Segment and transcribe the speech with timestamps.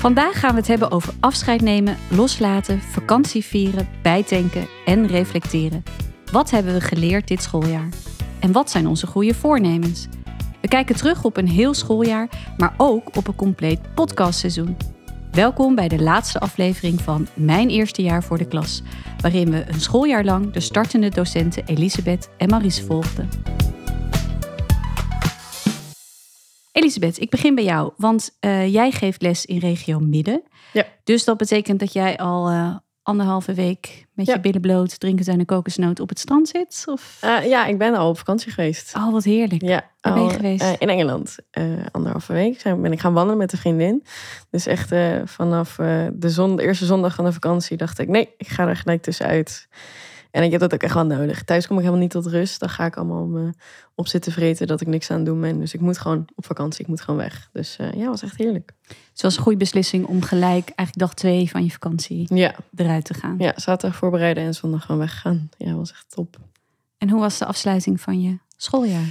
[0.00, 5.82] Vandaag gaan we het hebben over afscheid nemen, loslaten, vakantie vieren, bijtanken en reflecteren.
[6.32, 7.88] Wat hebben we geleerd dit schooljaar?
[8.38, 10.08] En wat zijn onze goede voornemens?
[10.60, 14.76] We kijken terug op een heel schooljaar, maar ook op een compleet podcastseizoen.
[15.30, 18.82] Welkom bij de laatste aflevering van Mijn Eerste Jaar voor de Klas,
[19.20, 23.28] waarin we een schooljaar lang de startende docenten Elisabeth en Maries volgden.
[26.80, 30.42] Elisabeth, ik begin bij jou, want uh, jij geeft les in regio Midden.
[30.72, 30.84] Ja.
[31.04, 34.34] Dus dat betekent dat jij al uh, anderhalve week met Ja.
[34.34, 36.82] je billen bloot, drinken zijn en kokosnoot op het strand zit?
[36.86, 37.18] Of?
[37.20, 38.94] Eh, ja, ik ben al op vakantie geweest.
[38.96, 39.62] Oh, wat heerlijk.
[39.62, 40.62] Ja, Waar ben je al, geweest?
[40.62, 41.36] eh, in Engeland.
[41.50, 44.04] Eh, anderhalve week zijn, ben ik gaan wandelen met een vriendin.
[44.50, 48.08] Dus echt eh, vanaf eh, de, zon, de eerste zondag van de vakantie dacht ik...
[48.08, 49.68] nee, ik ga er gelijk tussenuit.
[50.30, 51.42] En ik heb dat ook echt wel nodig.
[51.44, 52.60] Thuis kom ik helemaal niet tot rust.
[52.60, 53.52] Dan ga ik allemaal me
[53.94, 55.58] op zitten vreten dat ik niks aan doen ben.
[55.58, 56.80] Dus ik moet gewoon op vakantie.
[56.80, 57.48] Ik moet gewoon weg.
[57.52, 58.72] Dus eh, ja, was echt heerlijk.
[59.12, 63.04] Het was een goede beslissing om gelijk, eigenlijk dag twee van je vakantie, Ja, eruit
[63.04, 63.34] te gaan.
[63.38, 65.48] ja zaterdag voorbereiden en zondag gewoon weggaan.
[65.56, 66.36] Ja, was echt top.
[66.98, 69.08] En hoe was de afsluiting van je schooljaar?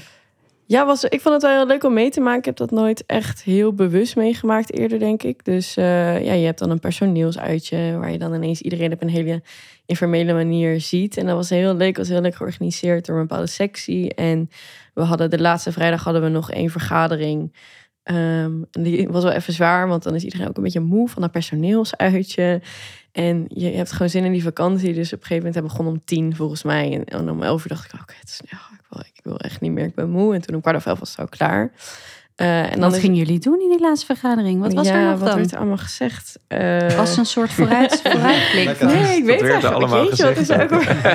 [0.69, 2.39] Ja, was, ik vond het wel heel leuk om mee te maken.
[2.39, 5.45] Ik heb dat nooit echt heel bewust meegemaakt eerder, denk ik.
[5.45, 7.97] Dus eh, ja, je hebt dan een personeelsuitje...
[7.97, 9.41] waar je dan ineens iedereen op een hele
[9.85, 11.17] informele manier ziet.
[11.17, 11.97] En dat was heel leuk.
[11.97, 14.13] was heel leuk georganiseerd door een bepaalde sectie.
[14.13, 14.49] En
[14.93, 17.53] we hadden de laatste vrijdag hadden we nog één vergadering...
[18.09, 21.09] Ehm, en die was wel even zwaar, want dan is iedereen ook een beetje moe
[21.09, 22.61] van dat personeelsuitje.
[23.11, 24.93] En je hebt gewoon zin in die vakantie.
[24.93, 27.03] Dus op een gegeven moment hebben we begonnen om tien volgens mij.
[27.05, 28.57] En, om elf uur dacht ik, oké, het is, ik,
[28.89, 30.33] wil, ik wil echt niet meer, ik ben moe.
[30.33, 31.71] En toen om kwart over elf was het al klaar.
[32.39, 34.61] Eh, en wat is- gingen jullie doen in die laatste vergadering?
[34.61, 35.37] Wat was ja, er nog wat dan?
[35.37, 36.39] werd er allemaal gezegd?
[36.47, 38.65] Eh, Was een soort vooruit, vooruitblik.
[38.65, 40.71] Nee, ik Dat weet het eigenlijk allemaal Jeetje, wat is ook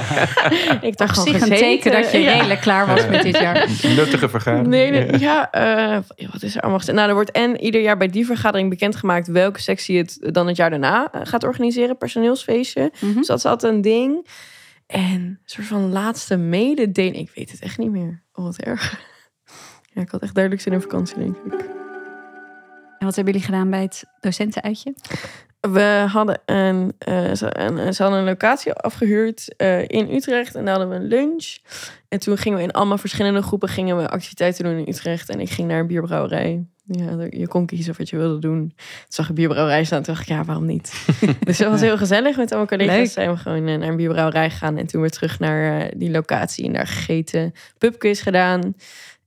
[0.90, 2.32] ik dacht gewoon een teken dat je Ja.
[2.32, 3.68] redelijk klaar was met dit jaar.
[3.96, 4.68] Nuttige vergadering.
[4.68, 5.98] Nee, nee, ja, eh,
[6.32, 6.96] wat is er allemaal gezegd?
[6.96, 10.56] Nou, er wordt en ieder jaar bij die vergadering bekendgemaakt welke sectie het dan het
[10.56, 12.92] jaar daarna gaat organiseren, personeelsfeestje.
[13.00, 13.14] Mhm.
[13.14, 14.26] Dus dat is altijd een ding.
[14.86, 17.16] En een soort van laatste mededeling.
[17.16, 18.22] Ik weet het echt niet meer.
[18.34, 19.12] Oh, wat erg.
[19.94, 21.52] Ja, ik had echt duidelijk zin in vakantie, denk ik.
[22.98, 24.94] En wat hebben jullie gedaan bij het docentenuitje?
[25.60, 30.54] We hadden een, eh, een, ze hadden een locatie afgehuurd eh, in Utrecht.
[30.54, 31.56] En daar hadden we een lunch.
[32.08, 35.28] En toen gingen we in allemaal verschillende groepen gingen we activiteiten doen in Utrecht.
[35.28, 36.64] En ik ging naar een bierbrouwerij.
[36.86, 38.58] Ja, je kon kiezen wat je wilde doen.
[38.58, 38.74] Toen
[39.08, 40.02] zag ik bierbrouwerij staan.
[40.02, 41.06] Toen dacht ik, ja, waarom niet?
[41.44, 42.36] dus dat was heel gezellig.
[42.36, 43.08] Met allemaal collega's Leuk.
[43.08, 44.76] zijn we gewoon eh, naar een bierbrouwerij gegaan.
[44.76, 46.64] En toen weer terug naar die locatie.
[46.66, 47.52] En daar gegeten.
[47.78, 48.74] Pubquiz gedaan.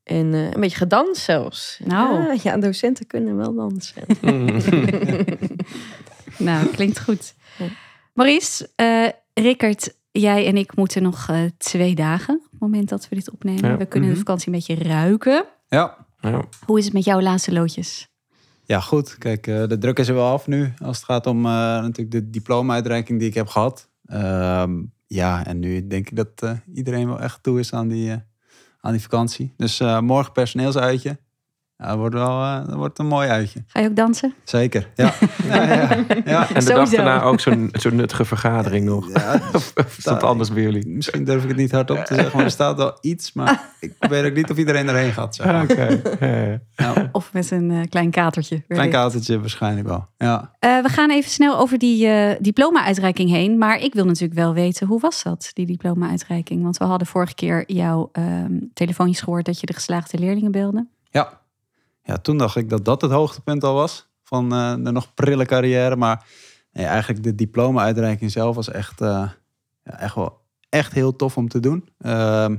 [0.07, 1.79] En eh, een beetje gedanst zelfs.
[1.85, 2.23] Nou.
[2.23, 4.03] Ja, ja, docenten kunnen wel dansen.
[6.37, 7.33] Nou, klinkt goed.
[8.13, 12.35] Maurice, eh Rickert, jij en ik moeten nog eh, twee dagen...
[12.35, 13.69] op het moment dat we dit opnemen.
[13.69, 13.77] Ja.
[13.77, 14.25] We kunnen de Mhm.
[14.25, 15.45] vakantie een beetje ruiken.
[15.67, 16.05] Ja.
[16.19, 16.43] Ja.
[16.65, 18.07] Hoe is het met jouw laatste loodjes?
[18.63, 19.17] Ja, goed.
[19.17, 20.73] Kijk, de druk is er wel af nu.
[20.83, 23.89] Als het gaat om eh, natuurlijk de diploma-uitreiking die ik heb gehad.
[24.05, 28.11] Ehm, ja, en nu denk ik dat eh, iedereen wel echt toe is aan die,
[28.11, 28.17] eh,
[28.87, 29.53] aan die vakantie.
[29.57, 31.17] Dus eh, morgen personeelsuitje.
[31.77, 33.63] Ja, dat wordt wel eh, dat wordt een mooi uitje.
[33.67, 34.33] Ga je ook dansen?
[34.43, 35.13] Zeker, ja.
[35.49, 36.49] ja, ja, ja.
[36.49, 39.09] En de dag daarna ook zo'n zo'n nuttige vergadering nog.
[39.13, 40.87] Ja, Of is dat anders bij jullie?
[40.87, 43.33] Misschien durf ik het niet hardop te zeggen, maar er staat wel iets.
[43.33, 45.35] Maar ik weet ook niet of iedereen erheen gaat.
[45.35, 47.09] Zeg maar.
[47.11, 48.63] Of met een eh, klein katertje?
[48.67, 50.07] klein katertje waarschijnlijk wel.
[50.17, 50.55] Ja.
[50.59, 53.57] Eh, we gaan even snel over die eh, diploma-uitreiking heen.
[53.57, 56.63] Maar ik wil natuurlijk wel weten, hoe was dat, die diploma-uitreiking?
[56.63, 60.87] Want we hadden vorige keer jouw ehm telefoontjes gehoord dat je de geslaagde leerlingen belde.
[61.09, 61.45] Ja.
[62.07, 65.45] Ja, toen dacht ik dat dat het hoogtepunt al was van eh, de nog prille
[65.45, 65.95] carrière.
[65.95, 66.25] Maar
[66.71, 69.29] nee, eigenlijk de diploma-uitreiking zelf was echt, eh,
[69.83, 71.89] ja, echt wel echt heel tof om te doen.
[71.97, 72.55] Ehm,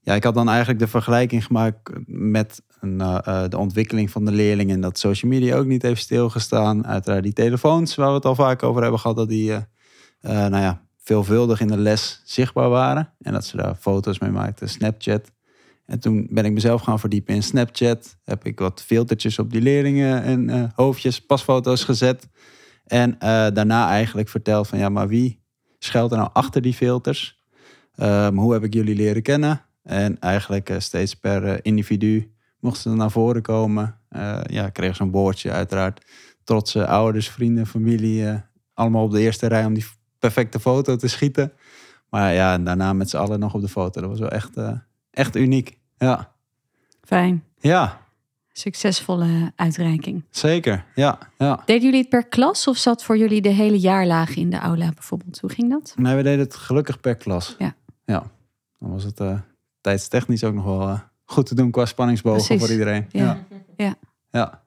[0.00, 4.32] ja, ik had dan eigenlijk de vergelijking gemaakt met een, eh, de ontwikkeling van de
[4.32, 4.74] leerlingen.
[4.74, 6.86] En dat social media ook niet heeft stilgestaan.
[6.86, 9.52] Uiteraard die telefoons, waar we het al vaak over hebben gehad, dat die
[10.20, 13.12] nou ja, veelvuldig in de les zichtbaar waren.
[13.20, 15.33] En dat ze daar foto's mee maakten, Snapchat.
[15.86, 18.16] En toen ben ik mezelf gaan verdiepen in Snapchat.
[18.24, 22.28] Heb ik wat filtertjes op die leerlingen en eh, hoofdjes, pasfoto's gezet.
[22.86, 25.42] En eh, daarna eigenlijk verteld van ja, maar wie
[25.78, 27.42] schuilt er nou achter die filters?
[27.94, 29.64] Ehm, hoe heb ik jullie leren kennen?
[29.82, 33.98] En eigenlijk eh, steeds per individu mochten ze naar voren komen.
[34.46, 36.04] Ja, ik kreeg zo'n bordje uiteraard.
[36.44, 38.42] Trotse ouders, vrienden, familie.
[38.74, 39.86] allemaal op de eerste rij om die
[40.18, 41.52] perfecte foto te schieten.
[42.10, 44.00] Maar ja, en daarna met z'n allen nog op de foto.
[44.00, 44.56] Dat was wel echt,
[45.14, 45.78] echt uniek.
[45.98, 46.32] Ja.
[47.02, 47.44] Fijn.
[47.58, 48.04] Ja,
[48.56, 50.24] Succesvolle uitreiking.
[50.30, 50.84] zeker.
[50.94, 51.62] Ja, ja.
[51.66, 54.90] Deden jullie het per klas of zat voor jullie de hele jaarlaag in de aula
[54.94, 55.40] bijvoorbeeld?
[55.40, 55.94] Hoe ging dat?
[55.96, 57.54] Nee, we deden het gelukkig per klas.
[57.58, 57.74] Ja.
[58.04, 58.22] Ja.
[58.78, 59.38] Dan was het eh,
[59.80, 62.62] tijdstechnisch ook nog wel eh, goed te doen qua spanningsbogen Precies.
[62.64, 63.06] voor iedereen.
[63.10, 63.24] Ja.
[63.24, 63.56] Ja.
[63.76, 63.94] Ja.
[64.30, 64.62] ja.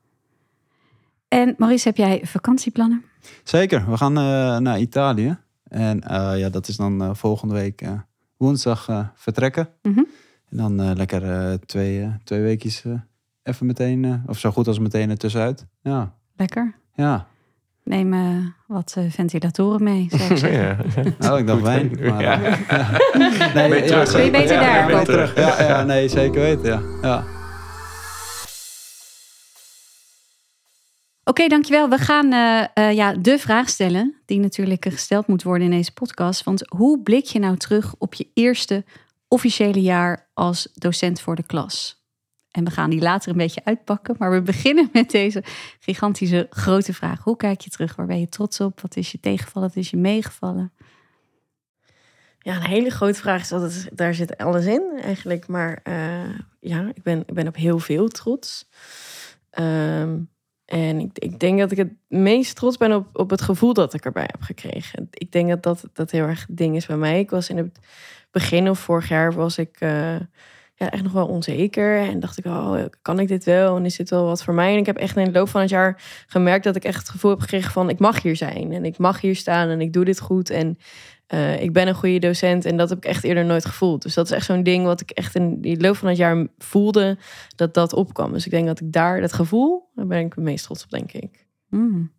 [1.28, 3.06] En Maurice, heb jij vakantieplannen?
[3.44, 5.38] Zeker, we gaan eh, naar Italië.
[5.64, 6.04] En
[6.38, 7.84] ja, dat is dan volgende week
[8.38, 9.70] woensdag vertrekken.
[9.82, 10.04] Mhm.
[10.50, 12.92] En dan eh, lekker eh, twee, eh, twee weekjes eh,
[13.44, 15.66] even meteen, eh, of zo goed als meteen ertussenuit.
[15.82, 16.76] Ja, Lekker.
[16.94, 17.28] ja.
[17.84, 20.40] Neem eh, wat eh, ventilatoren mee, zou ik.
[20.62, 20.78] Ja.
[21.20, 21.98] Nou, ik dacht wijn.
[22.00, 22.10] hè?
[22.10, 22.40] Maar, Ja.
[22.70, 23.54] ja.
[23.54, 24.12] Nee, Ben je terug?
[24.12, 25.06] Kun je beter daar ben je kopen?
[25.06, 25.36] terug.
[25.36, 26.66] Ja, ja, nee, zeker weten.
[26.66, 26.82] Ja.
[27.02, 27.24] Ja.
[31.24, 31.90] Oké, dankjewel.
[31.90, 35.94] We gaan eh, eh, ja, de vraag stellen die natuurlijk gesteld moet worden in deze
[35.94, 36.44] podcast.
[36.44, 38.84] Want hoe blik je nou terug op je eerste
[39.28, 42.06] officiële jaar als docent voor de klas?
[42.52, 44.16] En we gaan die later een beetje uitpakken.
[44.18, 45.44] Maar we beginnen met deze
[45.80, 47.24] gigantische grote vraag.
[47.24, 47.96] Hoe kijk je terug?
[47.96, 48.82] Waar ben je trots op?
[48.82, 49.68] Wat is je tegengevallen?
[49.68, 50.74] Wat is je meegevallen?
[52.40, 55.48] Ja, een hele grote vraag is altijd, daar zit alles in eigenlijk.
[55.48, 58.70] Maar eh, ja, ik ben, ik ben op heel veel trots.
[59.50, 60.20] Ehm,
[60.68, 63.94] en ik, ik denk dat ik het meest trots ben op, op het gevoel dat
[63.94, 65.08] ik erbij heb gekregen.
[65.12, 67.20] Ik denk dat dat, dat heel erg het ding is bij mij.
[67.20, 67.80] Ik was in het
[68.32, 70.16] begin of vorig jaar was ik eh,
[70.76, 71.98] ja, echt nog wel onzeker.
[71.98, 73.76] En dacht ik, oh, kan ik dit wel?
[73.76, 74.74] En is dit wel wat voor mij?
[74.74, 77.10] En ik heb echt in de loop van het jaar gemerkt dat ik echt het
[77.10, 77.90] gevoel heb gekregen van...
[77.90, 80.50] ik mag hier zijn en ik mag hier staan en ik doe dit goed.
[80.50, 80.78] En
[81.28, 84.02] eh, ik ben een goede docent en dat heb ik echt eerder nooit gevoeld.
[84.02, 86.48] Dus dat is echt zo'n ding wat ik echt in de loop van het jaar
[86.58, 87.18] voelde
[87.56, 88.34] dat dat opkwam.
[88.34, 90.90] Dus ik denk dat ik daar, dat gevoel, daar ben ik het meest trots op,
[90.90, 91.46] denk ik.
[91.70, 92.16] Hmm.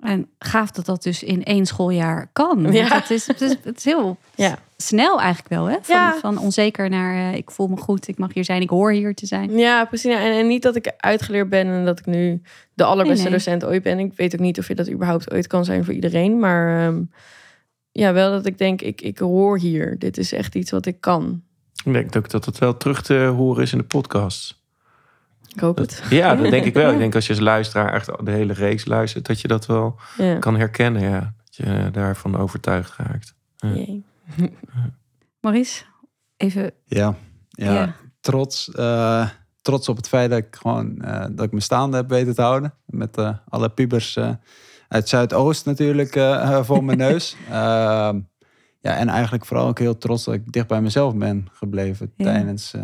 [0.00, 2.72] En gaaf dat dat dus in één schooljaar kan.
[2.72, 2.94] Ja.
[2.94, 4.58] Het, is, het, is, het is heel Ja.
[4.76, 5.76] snel eigenlijk wel, hè?
[5.82, 6.18] Van, Ja.
[6.20, 9.14] van onzeker naar eh, ik voel me goed, ik mag hier zijn, ik hoor hier
[9.14, 9.58] te zijn.
[9.58, 10.14] Ja, precies.
[10.14, 12.42] En, en niet dat ik uitgeleerd ben en dat ik nu
[12.74, 13.38] de allerbeste Nee, nee.
[13.44, 13.98] docent ooit ben.
[13.98, 16.38] Ik weet ook niet of je dat überhaupt ooit kan zijn voor iedereen.
[16.38, 17.02] Maar ehm,
[17.94, 19.98] ja, wel dat ik denk, ik, ik hoor hier.
[19.98, 21.42] Dit is echt iets wat ik kan.
[21.84, 24.62] Ik denk ook dat het wel terug te horen is in de podcast.
[25.54, 26.02] Ik hoop het.
[26.10, 26.92] Ja, dat denk ik wel.
[26.92, 29.96] Ik denk als je als luisteraar echt de hele reeks luistert, dat je dat wel
[30.16, 30.38] Ja.
[30.38, 31.02] kan herkennen.
[31.02, 31.34] Ja.
[31.44, 33.34] Dat je daarvan overtuigd raakt.
[33.56, 34.04] Jee.
[35.40, 35.84] Maurice,
[36.36, 36.72] even...
[36.86, 37.14] Ja,
[37.48, 37.96] ja, Ja.
[38.20, 38.70] trots.
[38.70, 39.28] eh,
[39.62, 42.42] trots op het feit dat ik gewoon eh, dat ik me staande heb weten te
[42.42, 42.74] houden.
[42.86, 44.18] Met eh, alle pubers
[44.94, 47.36] uit Zuidoost natuurlijk eh, voor mijn neus.
[47.48, 48.20] Ehm,
[48.80, 52.24] ja, en eigenlijk vooral ook heel trots dat ik dicht bij mezelf ben gebleven Ja.
[52.24, 52.82] tijdens, eh,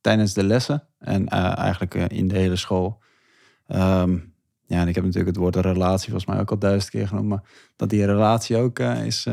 [0.00, 0.86] tijdens de lessen.
[0.98, 2.98] En eh, eigenlijk in de hele school.
[3.66, 4.18] Ehm,
[4.66, 7.28] ja, en ik heb natuurlijk het woord relatie volgens mij ook al duizend keer genoemd.
[7.28, 7.42] Maar
[7.76, 9.26] dat die relatie ook is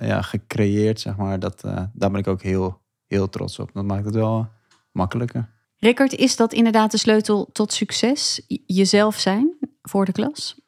[0.00, 1.38] ja, gecreëerd, zeg maar.
[1.38, 1.60] Dat,
[1.92, 3.70] daar ben ik ook heel, heel trots op.
[3.72, 4.48] Dat maakt het wel
[4.92, 5.48] makkelijker.
[5.76, 8.42] Rickard, is dat inderdaad de sleutel tot succes?
[8.66, 10.65] Jezelf zijn voor de klas?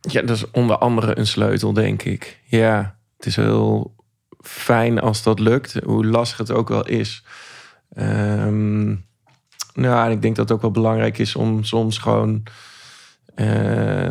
[0.00, 2.40] Ja, dat is onder andere een sleutel, denk ik.
[2.44, 3.94] Ja, het is heel
[4.40, 7.24] fijn als dat lukt, hoe lastig het ook wel is.
[7.92, 8.88] Ehm,
[9.74, 12.42] nou, en ik denk dat het ook wel belangrijk is om soms gewoon.
[13.34, 14.08] eh,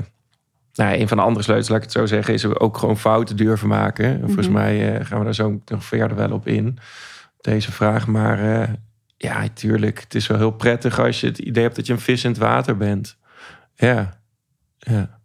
[0.74, 3.38] nou, een van de andere sleutels, laat ik het zo zeggen, is ook gewoon fouten
[3.38, 4.19] durven maken.
[4.25, 4.56] Volgens Mhm.
[4.56, 6.77] mij eh, gaan we daar zo nog verder wel op in,
[7.42, 8.07] deze vraag.
[8.07, 8.69] Maar eh,
[9.18, 12.00] ja, tuurlijk, het is wel heel prettig als je het idee hebt dat je een
[12.00, 13.18] vis in het water bent.
[13.75, 14.19] Ja,
[14.77, 15.19] ja.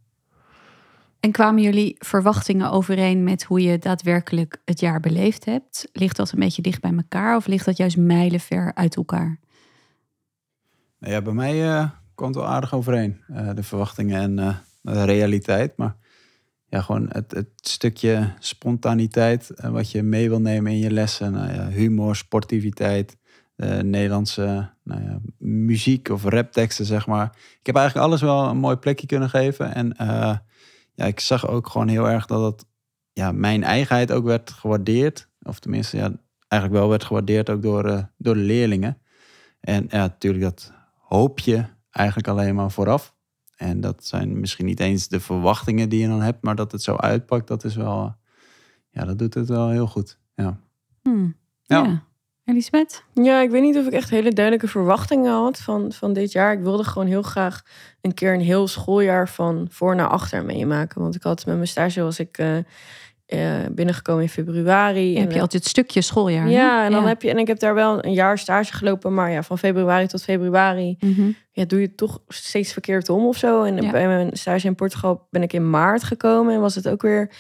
[1.25, 5.89] En kwamen jullie verwachtingen overeen met hoe je daadwerkelijk het jaar beleefd hebt?
[5.93, 9.41] Ligt dat een beetje dicht bij elkaar of ligt dat juist mijlenver uit elkaar?
[10.99, 13.23] Nou Ja, bij mij eh, kwam het wel aardig overeen.
[13.27, 15.77] eh, de verwachtingen en eh, de realiteit.
[15.77, 15.97] Maar
[16.69, 19.51] ja, gewoon het, het stukje spontaniteit.
[19.57, 21.33] wat je mee wil nemen in je lessen.
[21.33, 23.17] Nou humor, sportiviteit.
[23.83, 27.37] Nederlandse nou ja, muziek of rapteksten, zeg maar.
[27.61, 29.75] Ik heb eigenlijk alles wel een mooi plekje kunnen geven.
[29.75, 29.97] En
[30.95, 32.67] ja, ik zag ook gewoon heel erg dat het,
[33.13, 35.29] ja, mijn eigenheid ook werd gewaardeerd.
[35.43, 36.13] Of tenminste, ja,
[36.49, 38.99] eigenlijk wel werd gewaardeerd ook door, eh, door de leerlingen.
[39.61, 43.15] En ja, natuurlijk, dat hoop je eigenlijk alleen maar vooraf.
[43.57, 46.83] En dat zijn misschien niet eens de verwachtingen die je dan hebt, maar dat het
[46.83, 48.17] zo uitpakt, dat is wel,
[48.91, 50.19] ja, dat doet het wel heel goed.
[50.35, 50.61] Ja.
[51.03, 51.37] Hmm.
[51.63, 51.85] Ja.
[51.85, 52.05] Ja.
[52.45, 53.03] Elisabeth?
[53.13, 56.53] Ja, ik weet niet of ik echt hele duidelijke verwachtingen had van, van dit jaar.
[56.53, 57.63] Ik wilde gewoon heel graag
[58.01, 61.01] een keer een heel schooljaar van voor naar achter meemaken.
[61.03, 62.57] Want ik had met mijn stage was ik eh,
[63.71, 65.13] binnengekomen in februari.
[65.13, 66.49] Dan heb je altijd het stukje schooljaar.
[66.49, 66.85] ja, hè?
[66.85, 69.43] en dan heb je en ik heb daar wel een jaar stage gelopen, maar ja,
[69.43, 71.31] van februari tot februari Mhm.
[71.51, 73.63] ja, doe je het toch steeds verkeerd om of zo.
[73.63, 73.91] En Ja.
[73.91, 77.31] bij mijn stage in Portugal ben ik in maart gekomen en was het ook weer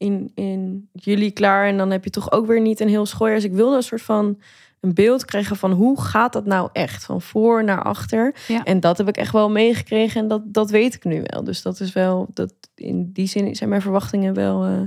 [0.00, 1.68] in, in juli klaar.
[1.68, 3.36] En dan heb je toch ook weer niet een heel schooljaar.
[3.36, 4.40] Dus ik wilde een soort van
[4.80, 7.04] een beeld krijgen van hoe gaat dat nou echt?
[7.04, 8.34] Van voor naar achter.
[8.48, 8.64] Ja.
[8.64, 11.44] En dat heb ik echt wel meegekregen en dat, dat weet ik nu wel.
[11.44, 14.80] Dus dat is wel, dat, in die zin zijn mijn verwachtingen wel, eh,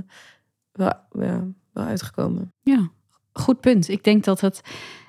[0.72, 0.92] wel,
[1.26, 2.52] ja, wel uitgekomen.
[2.62, 2.88] Ja,
[3.32, 3.88] goed punt.
[3.88, 4.60] Ik denk dat het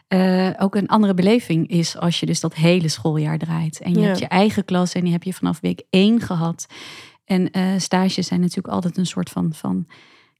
[0.07, 3.79] eh, ook een andere beleving is als je dus dat hele schooljaar draait.
[3.81, 4.05] En je Ja.
[4.05, 6.65] hebt je eigen klas en die heb je vanaf week één gehad.
[7.25, 9.87] En eh, stages zijn natuurlijk altijd een soort van, van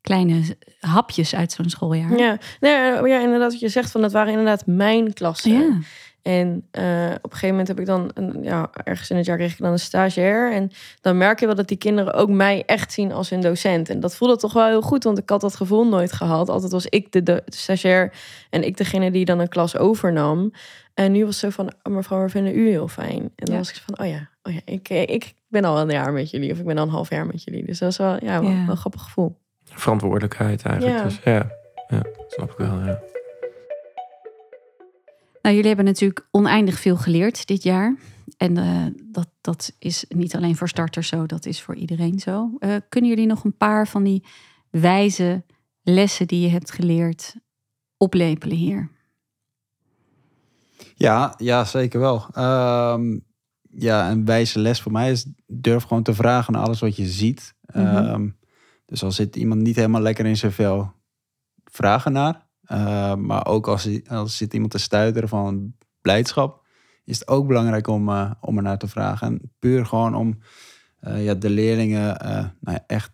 [0.01, 0.41] kleine
[0.79, 2.17] hapjes uit zo'n schooljaar.
[2.17, 2.71] Ja, nee,
[3.07, 5.51] ja, inderdaad wat je zegt, van dat waren inderdaad mijn klassen.
[5.51, 5.77] Ja.
[6.25, 6.83] En eh,
[7.21, 9.57] op een gegeven moment heb ik dan, een, ja, ergens in het jaar kreeg ik
[9.57, 10.51] dan een stagiair.
[10.53, 13.89] En dan merk je wel dat die kinderen ook mij echt zien als hun docent.
[13.89, 16.49] En dat voelde toch wel heel goed, want ik had dat gevoel nooit gehad.
[16.49, 18.13] Altijd was ik de, de stagiair
[18.49, 20.51] en ik degene die dan een klas overnam.
[20.93, 23.19] En nu was het zo van, oh, mevrouw, we vinden u heel fijn.
[23.21, 23.57] En dan Ja.
[23.57, 26.51] was ik van, oh ja, oh ja ik, ik ben al een jaar met jullie.
[26.51, 27.65] Of ik ben al een half jaar met jullie.
[27.65, 28.55] Dus dat is wel, ja, wel, Ja.
[28.61, 29.37] wel een grappig gevoel.
[29.63, 30.97] Verantwoordelijkheid eigenlijk.
[30.97, 31.03] Ja.
[31.03, 31.49] Dus ja,
[31.87, 32.79] ja, snap ik wel.
[32.85, 32.99] Ja.
[35.45, 37.95] Nou, jullie hebben natuurlijk oneindig veel geleerd dit jaar.
[38.37, 42.55] En eh, dat, dat is niet alleen voor starters zo, dat is voor iedereen zo.
[42.59, 44.25] Eh, kunnen jullie nog een paar van die
[44.69, 45.43] wijze
[45.81, 47.35] lessen die je hebt geleerd
[47.97, 48.89] oplepelen hier?
[50.95, 52.25] Ja, ja zeker wel.
[52.31, 53.19] Ehm,
[53.69, 57.05] ja, een wijze les voor mij is durf gewoon te vragen naar alles wat je
[57.05, 57.55] ziet.
[57.61, 57.85] Mhm.
[57.85, 58.29] Ehm,
[58.85, 60.91] dus als zit iemand niet helemaal lekker in zijn vel,
[61.63, 62.44] vragen naar.
[62.65, 66.65] Ehm, maar ook als, als zit iemand te stuiteren van blijdschap,
[67.03, 69.27] is het ook belangrijk om, eh, om er naar te vragen.
[69.27, 70.39] En puur gewoon om
[70.99, 73.11] eh, ja, de leerlingen eh, nou ja, echt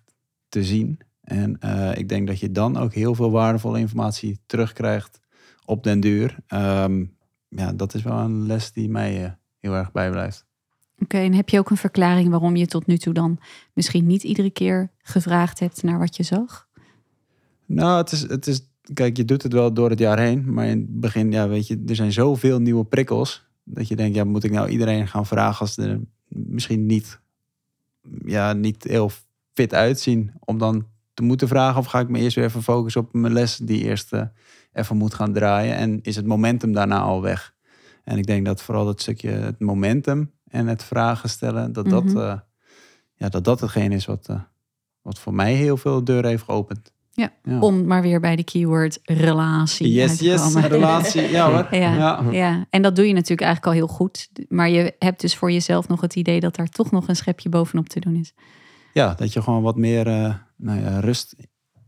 [0.50, 1.00] te zien.
[1.22, 5.20] En eh, ik denk dat je dan ook heel veel waardevolle informatie terugkrijgt
[5.66, 6.38] op den duur.
[6.48, 7.06] Ehm,
[7.48, 10.46] ja, dat is wel een les die mij eh, heel erg bijblijft.
[11.00, 13.40] Oké, en heb je ook een verklaring waarom je tot nu toe dan
[13.74, 16.68] misschien niet iedere keer gevraagd hebt naar wat je zag?
[17.66, 20.54] Nou, het is, het is, kijk, je doet het wel door het jaar heen.
[20.54, 23.46] Maar in het begin, ja, weet je, er zijn zoveel nieuwe prikkels.
[23.64, 27.20] Dat je denkt, ja, moet ik nou iedereen gaan vragen als ze er misschien niet,
[28.26, 29.12] ja, niet heel
[29.54, 30.32] fit uitzien.
[30.40, 33.34] Om dan te moeten vragen of ga ik me eerst weer even focussen op mijn
[33.34, 34.24] les die eerst eh,
[34.74, 35.76] even moet gaan draaien.
[35.76, 37.54] En is het momentum daarna al weg?
[38.04, 42.04] En ik denk dat vooral dat stukje het momentum en het vragen stellen, dat dat,
[42.04, 42.18] Mhm.
[42.18, 42.40] eh,
[43.16, 44.42] ja, dat, dat hetgeen is wat, eh,
[45.02, 46.92] wat voor mij heel veel deuren heeft geopend.
[47.14, 47.60] Ja, Ja.
[47.60, 50.70] Om maar weer bij de keyword relatie Yes, te yes, komen.
[50.70, 51.30] relatie.
[51.30, 51.68] Ja hoor.
[51.80, 51.94] Ja.
[51.96, 52.24] Ja.
[52.32, 54.30] Ja, en dat doe je natuurlijk eigenlijk al heel goed.
[54.48, 57.50] Maar je hebt dus voor jezelf nog het idee dat daar toch nog een schepje
[57.50, 58.34] bovenop te doen is.
[58.94, 61.36] Ja, dat je gewoon wat meer eh, nou ja, rust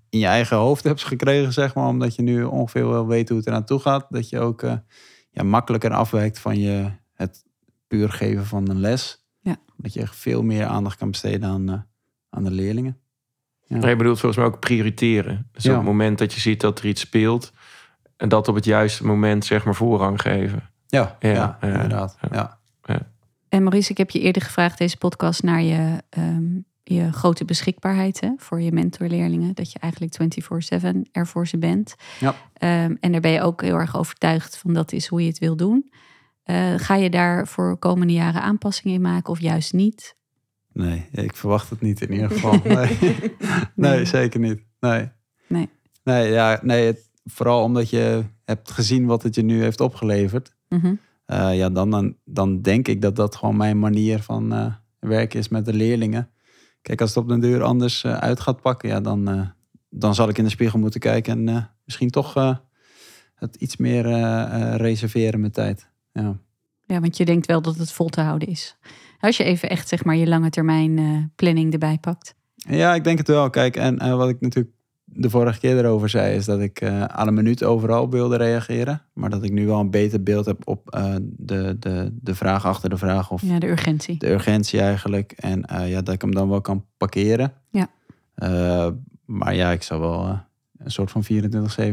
[0.09, 1.87] in je eigen hoofd hebt gekregen, zeg maar.
[1.87, 4.05] Omdat je nu ongeveer wel weet hoe het eraan toe gaat.
[4.09, 4.73] Dat je ook eh,
[5.31, 7.43] ja, makkelijker afwijkt van je, het
[7.87, 9.25] puur geven van een les.
[9.39, 9.55] Ja.
[9.77, 11.79] Dat je echt veel meer aandacht kan besteden aan, eh,
[12.29, 12.97] aan de leerlingen.
[13.73, 13.79] Ja.
[13.79, 15.49] Maar je bedoelt volgens mij ook prioriteren.
[15.51, 15.71] Dus Ja.
[15.71, 17.51] op het moment dat je ziet dat er iets speelt...
[18.17, 20.69] en dat op het juiste moment zeg maar voorrang geven.
[20.87, 22.17] Ja, ja, Ja, ja, inderdaad.
[22.31, 22.57] ja.
[22.83, 23.11] Ja.
[23.49, 26.43] En Maurice, ik heb je eerder gevraagd deze podcast naar je, ehm,
[26.83, 29.53] je grote beschikbaarheid hè, voor je mentorleerlingen.
[29.55, 31.95] Dat je eigenlijk 24/7 er voor ze bent.
[32.19, 32.35] Ja.
[32.53, 35.39] Ehm, en daar ben je ook heel erg overtuigd van dat is hoe je het
[35.39, 35.91] wil doen.
[36.43, 40.15] Eh, ga je daar voor komende jaren aanpassingen in maken of juist niet?
[40.73, 42.59] Nee, ik verwacht het niet in ieder geval.
[42.63, 42.97] Nee,
[43.75, 44.61] nee zeker niet.
[44.79, 45.09] Nee.
[45.47, 45.69] Nee.
[46.03, 50.55] Nee, ja, nee het, vooral omdat je hebt gezien wat het je nu heeft opgeleverd.
[50.69, 50.93] Mhm.
[51.25, 55.39] Eh, ja, dan, dan, dan denk ik dat dat gewoon mijn manier van eh, werken
[55.39, 56.29] is met de leerlingen.
[56.81, 59.51] Kijk, als het op de deur anders eh, uit gaat pakken, ja, dan,
[59.89, 62.33] dan zal ik in de spiegel moeten kijken en misschien toch
[63.35, 64.01] het iets meer
[64.75, 65.89] reserveren met tijd.
[66.11, 66.37] Ja.
[66.85, 68.77] Ja, want je denkt wel dat het vol te houden is.
[69.23, 72.35] Als je even echt zeg maar je lange termijn eh, planning erbij pakt.
[72.55, 73.49] ja, ik denk het wel.
[73.49, 77.03] Kijk, en eh, wat ik natuurlijk de vorige keer erover zei, is dat ik eh,
[77.03, 79.01] aan een minuut overal wilde reageren.
[79.13, 82.89] Maar dat ik nu wel een beter beeld heb op de, de, de vraag achter
[82.89, 84.17] de vraag of Ja, de urgentie.
[84.17, 85.31] de urgentie eigenlijk.
[85.31, 87.53] En ja, dat ik hem dan wel kan parkeren.
[87.71, 87.89] Ja.
[89.25, 90.39] Maar ja, ik zal wel
[90.77, 91.23] een soort van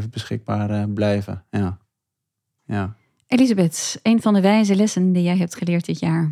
[0.04, 1.44] 24-7 beschikbaar blijven.
[1.50, 1.78] Ja.
[2.64, 2.94] Ja.
[3.26, 6.30] Elisabeth, een van de wijze lessen die jij hebt geleerd dit jaar.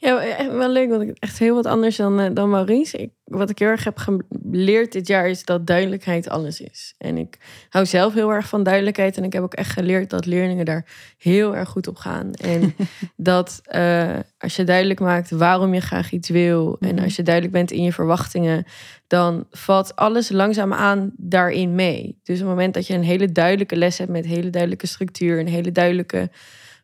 [0.00, 2.96] Ja, echt wel leuk, want ik echt heel wat anders dan, eh, dan Maurice.
[2.96, 6.94] Ik, wat ik heel erg heb geleerd dit jaar is dat duidelijkheid alles is.
[6.98, 7.38] En ik
[7.68, 9.16] hou zelf heel erg van duidelijkheid.
[9.16, 10.84] En ik heb ook echt geleerd dat leerlingen daar
[11.18, 12.32] heel erg goed op gaan.
[12.32, 12.74] En
[13.16, 16.76] dat eh, als je duidelijk maakt waarom je graag iets wil.
[16.80, 17.04] En Mhm.
[17.04, 18.64] als je duidelijk bent in je verwachtingen.
[19.06, 22.18] Dan valt alles langzaamaan daarin mee.
[22.22, 25.38] Dus op het moment dat je een hele duidelijke les hebt met hele duidelijke structuur.
[25.38, 26.30] En hele duidelijke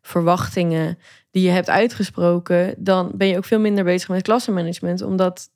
[0.06, 0.99] verwachtingen
[1.30, 5.49] die je hebt uitgesproken, dan ben je ook veel minder bezig met klassenmanagement, omdat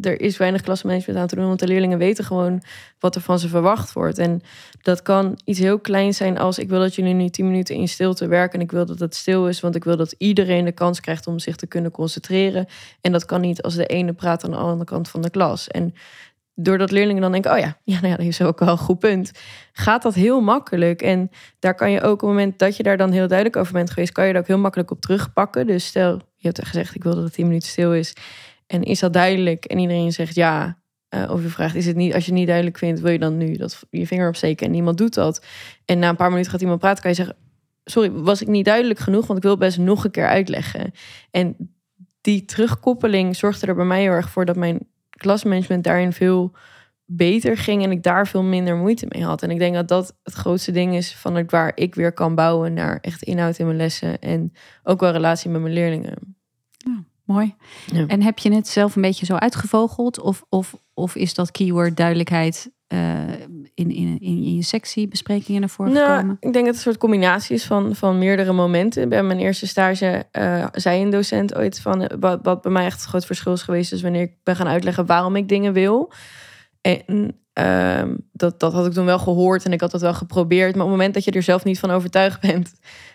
[0.00, 2.62] er is weinig klassenmanagement aan te doen, want de leerlingen weten gewoon
[2.98, 4.18] wat er van ze verwacht wordt.
[4.18, 4.40] En
[4.82, 7.88] dat kan iets heel kleins zijn als ik wil dat jullie nu 10 minuten in
[7.88, 10.72] stilte werken en ik wil dat het stil is, want ik wil dat iedereen de
[10.72, 12.66] kans krijgt om zich te kunnen concentreren.
[13.00, 15.68] En dat kan niet als de ene praat aan de andere kant van de klas.
[15.68, 15.94] En
[16.54, 18.98] doordat leerlingen dan denken, oh ja, ja, nou ja, dat is ook wel een goed
[18.98, 19.32] punt.
[19.72, 21.02] Gaat dat heel makkelijk.
[21.02, 23.72] En daar kan je ook op het moment dat je daar dan heel duidelijk over
[23.72, 25.66] bent geweest, kan je er ook heel makkelijk op terugpakken.
[25.66, 28.12] Dus stel, je hebt gezegd, ik wil dat het 10 minuten stil is.
[28.66, 29.64] En is dat duidelijk?
[29.64, 30.80] En iedereen zegt ja.
[31.14, 33.18] Uh, of je vraagt, is het niet, als je het niet duidelijk vindt, wil je
[33.18, 35.44] dan nu dat je vinger opsteken en niemand doet dat.
[35.84, 37.36] En na een paar minuten gaat iemand praten, kan je zeggen,
[37.84, 39.26] sorry, was ik niet duidelijk genoeg?
[39.26, 40.92] Want ik wil best nog een keer uitleggen.
[41.30, 41.56] En
[42.20, 44.88] die terugkoppeling zorgde er bij mij heel erg voor dat mijn
[45.22, 46.52] klasmanagement daarin veel
[47.04, 49.42] beter ging en ik daar veel minder moeite mee had.
[49.42, 52.72] En ik denk dat dat het grootste ding is van waar ik weer kan bouwen
[52.72, 54.52] naar echt inhoud in mijn lessen en
[54.82, 56.36] ook wel relatie met mijn leerlingen.
[56.70, 57.54] Ja, mooi.
[57.92, 58.06] Ja.
[58.06, 61.96] En heb je het zelf een beetje zo uitgevogeld of, of, of is dat keyword
[61.96, 63.20] duidelijkheid uh,
[63.74, 66.36] in, in, in je sectiebesprekingen naar voren nou, gekomen?
[66.40, 69.08] Ik denk dat het een soort combinatie is van, van meerdere momenten.
[69.08, 73.00] Bij mijn eerste stage uh, zei een docent ooit van wat, wat bij mij echt
[73.00, 76.12] het groot verschil is geweest, is wanneer ik ben gaan uitleggen waarom ik dingen wil.
[76.80, 80.74] En uh, dat, dat had ik toen wel gehoord en ik had dat wel geprobeerd.
[80.74, 82.72] Maar op het moment dat je er zelf niet van overtuigd bent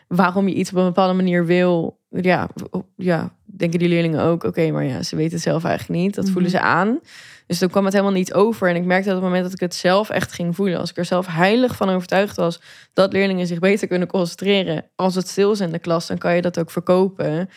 [0.08, 2.50] waarom je iets op een bepaalde manier wil, ja,
[2.96, 6.16] ja denken die leerlingen ook, oké, maar ja, ze weten het zelf eigenlijk niet.
[6.16, 6.60] Dat voelen mhm.
[6.60, 7.00] ze aan.
[7.48, 8.70] Dus toen kwam het helemaal niet over.
[8.70, 10.90] En ik merkte dat op het moment dat ik het zelf echt ging voelen, als
[10.90, 12.62] ik er zelf heilig van overtuigd was
[12.94, 16.36] dat leerlingen zich beter kunnen concentreren als het stil is in de klas, dan kan
[16.36, 17.50] je dat ook verkopen.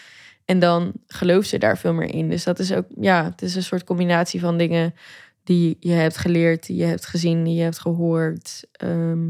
[0.45, 2.29] En dan geloof ze daar veel meer in.
[2.29, 4.95] Dus dat is ook, ja, het is een soort combinatie van dingen
[5.45, 8.65] die je hebt geleerd, die je hebt gezien, die je hebt gehoord.
[8.73, 9.29] Ehm,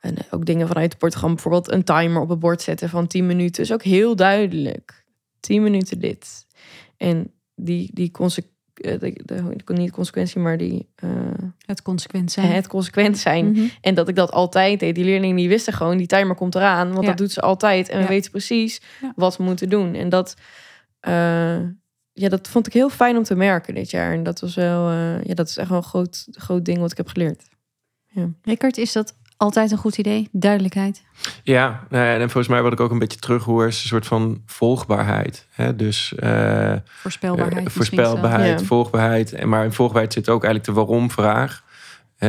[0.00, 3.26] en ook dingen vanuit het programma, bijvoorbeeld een timer op het bord zetten van 10
[3.26, 3.62] minuten.
[3.62, 5.04] is ook heel duidelijk.
[5.40, 6.46] 10 minuten dit.
[6.96, 9.22] En die, die consequentie eh, de,
[9.64, 10.88] de, niet consequentie, maar die...
[11.04, 11.10] Uh,
[11.66, 12.52] het consequent zijn.
[12.52, 13.50] Het consequent zijn.
[13.50, 13.66] Mhm.
[13.80, 14.94] En dat ik dat altijd deed.
[14.94, 16.92] Die leerlingen die wisten gewoon, die timer komt eraan.
[16.92, 17.88] Want dat doet ze altijd.
[17.88, 18.80] En we weten precies
[19.14, 19.94] wat we moeten doen.
[19.94, 20.34] En dat,
[21.08, 21.60] uh,
[22.12, 24.12] ja, dat vond ik heel fijn om te merken dit jaar.
[24.12, 24.90] En dat was wel,
[25.24, 27.42] ja, dat is echt wel een groot, groot ding wat ik heb geleerd.
[28.06, 28.70] Ja.
[28.70, 30.28] Is dat altijd een goed idee.
[30.32, 31.02] Duidelijkheid.
[31.42, 34.42] Ja, nou en volgens mij wat ik ook een beetje terughoor is een soort van
[34.46, 35.46] volgbaarheid.
[35.50, 35.76] Hè?
[35.76, 37.66] Dus uh, voorspelbaarheid.
[37.66, 39.32] Uh, voorspelbaarheid, volgbaarheid.
[39.32, 41.66] En maar in volgbaarheid zit ook eigenlijk de waarom-vraag.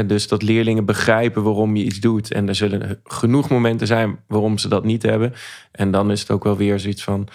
[0.06, 2.32] Dus dat leerlingen begrijpen waarom je iets doet.
[2.32, 5.34] En er zullen genoeg momenten zijn waarom ze dat niet hebben.
[5.72, 7.30] En dan is het ook wel weer zoiets van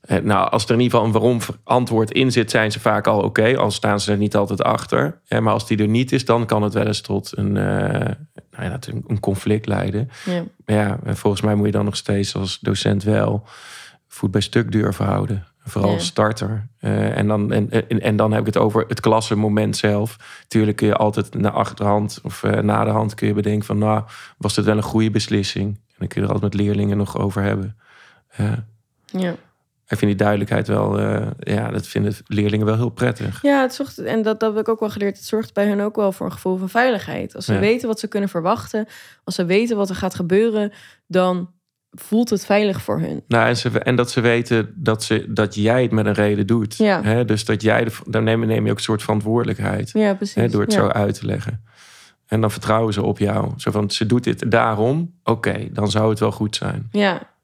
[0.00, 3.06] eh, nou, als er in ieder geval een waarom antwoord in zit, zijn ze vaak
[3.06, 3.56] al oké.
[3.56, 5.20] al staan ze er niet altijd achter.
[5.28, 8.10] maar als die er niet is, dan kan het wel eens tot een, uh,
[8.58, 10.10] nou ja, een conflict leiden.
[10.24, 10.44] Ja.
[10.64, 13.46] Maar ja, volgens mij moet je dan nog steeds als docent wel
[14.08, 15.46] voet bij stuk durven houden.
[15.58, 16.68] Vooral als starter.
[16.80, 20.16] Uh, en, dan, en, en, en, dan heb ik het over het klassenmoment zelf.
[20.48, 23.78] Tuurlijk kun je altijd naar achterhand of uh, na de hand kun je bedenken van...
[23.78, 24.02] nou,
[24.38, 25.66] was dit wel een goede beslissing?
[25.66, 27.76] En dan kun je er altijd met leerlingen nog over hebben.
[29.06, 29.36] ja
[29.88, 33.42] ik vind die duidelijkheid wel, uh, ja, dat vinden leerlingen wel heel prettig.
[33.42, 35.16] Ja, het zorgt, en dat, dat heb ik ook wel geleerd.
[35.16, 37.34] Het zorgt bij hen ook wel voor een gevoel van veiligheid.
[37.34, 38.86] Als ze weten wat ze kunnen verwachten,
[39.24, 40.72] als ze weten wat er gaat gebeuren,
[41.06, 41.50] dan
[41.90, 43.22] voelt het veilig voor hun.
[43.28, 46.46] Nou, en, ze, en dat ze weten dat, ze, dat jij het met een reden
[46.46, 46.76] doet.
[46.76, 47.02] Ja.
[47.02, 47.24] Hè?
[47.24, 49.90] Dus dat jij, de, dan neem, neem je ook een soort verantwoordelijkheid.
[49.92, 50.34] Ja, precies.
[50.34, 50.48] Hè?
[50.48, 51.64] Door het zo uit te leggen.
[52.26, 53.52] En dan vertrouwen ze op jou.
[53.56, 55.14] Zo van, ze doet dit daarom.
[55.24, 56.88] Oké, dan zou het wel goed zijn.
[56.90, 57.36] Ja,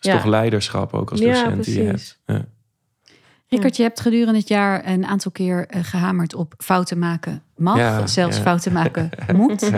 [0.00, 2.18] is toch leiderschap ook als docent die je hebt.
[2.26, 2.44] Ja.
[3.48, 8.08] Rickert, je hebt gedurende het jaar een aantal keer uh, gehamerd op fouten maken mag,
[8.08, 9.70] zelfs fouten maken moet.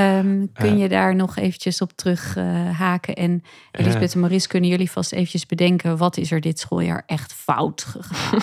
[0.00, 3.14] Um, kun je daar nog eventjes op terug uh, haken?
[3.14, 5.96] En Elisabeth en Maurice, kunnen jullie vast eventjes bedenken...
[5.96, 8.40] wat is er dit schooljaar echt fout gegaan?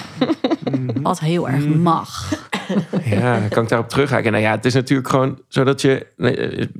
[1.02, 1.82] Wat heel erg mhm.
[1.82, 2.34] mag.
[3.16, 4.32] Ja, kan ik daarop terughaken?
[4.32, 6.08] Nou ja, het is natuurlijk gewoon zodat je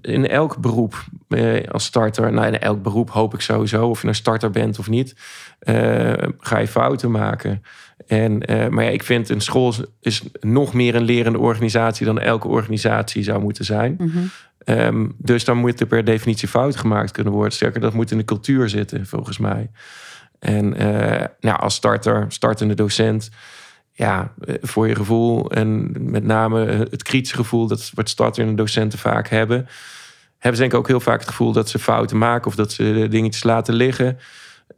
[0.02, 2.34] in elk beroep eh, als starter...
[2.34, 5.16] Nou, in elk beroep hoop ik sowieso, of je een starter bent of niet...
[5.64, 7.64] Uh, ga je fouten maken.
[8.08, 12.06] En, maar ja, ik vind een school is nog meer een lerende organisatie...
[12.06, 13.96] dan elke organisatie zou moeten zijn.
[13.98, 14.30] Mm
[14.68, 17.54] Um, dus dan moet er per definitie fout gemaakt kunnen worden.
[17.54, 19.70] Sterker, dat moet in de cultuur zitten, volgens mij.
[20.40, 20.70] En
[21.40, 23.30] nou, als starter, startende docent,
[23.98, 29.00] ja, eh, voor je gevoel en met name het kritische gevoel, dat wat startende docenten
[29.00, 29.68] vaak hebben,
[30.38, 32.72] hebben ze denk ik ook heel vaak het gevoel dat ze fouten maken of dat
[32.72, 34.18] ze dingetjes laten liggen.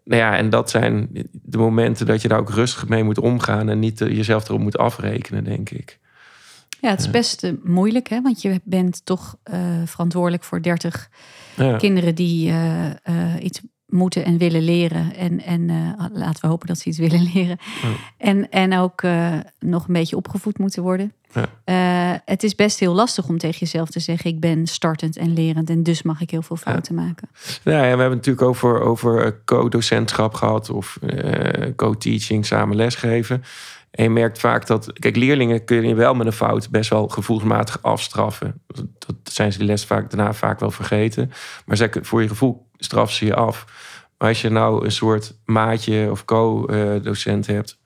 [0.04, 3.70] Nou ja, en dat zijn de momenten dat je daar ook rustig mee moet omgaan
[3.70, 6.00] en niet jezelf erop moet afrekenen, denk ik.
[6.82, 8.22] Ja, het is best uh, moeilijk, hè?
[8.22, 11.10] want je bent toch uh, verantwoordelijk voor 30
[11.56, 11.78] ja.
[11.78, 12.92] kinderen die uh,
[13.40, 15.16] iets moeten en willen leren.
[15.16, 17.58] En, en eh, laten we hopen dat ze iets willen leren.
[17.82, 17.90] Ja.
[18.18, 21.14] En, en ook eh, nog een beetje opgevoed moeten worden.
[21.32, 21.46] Ja.
[21.64, 25.34] Eh, het is best heel lastig om tegen jezelf te zeggen: ik ben startend en
[25.34, 25.70] lerend.
[25.70, 27.30] En dus mag ik heel veel fouten maken.
[27.64, 31.00] Nou ja, we hebben het natuurlijk over, over co-docentschap gehad of
[31.76, 33.44] co-teaching, samen lesgeven.
[33.98, 37.08] En je merkt vaak dat, kijk, leerlingen kun je wel met een fout best wel
[37.08, 38.62] gevoelsmatig afstraffen.
[38.68, 41.32] Dat, zijn ze de les vaak, daarna vaak wel vergeten.
[41.66, 43.66] Maar voor je gevoel straffen ze je af.
[44.18, 47.80] Maar als je nou een soort maatje of co-docent hebt,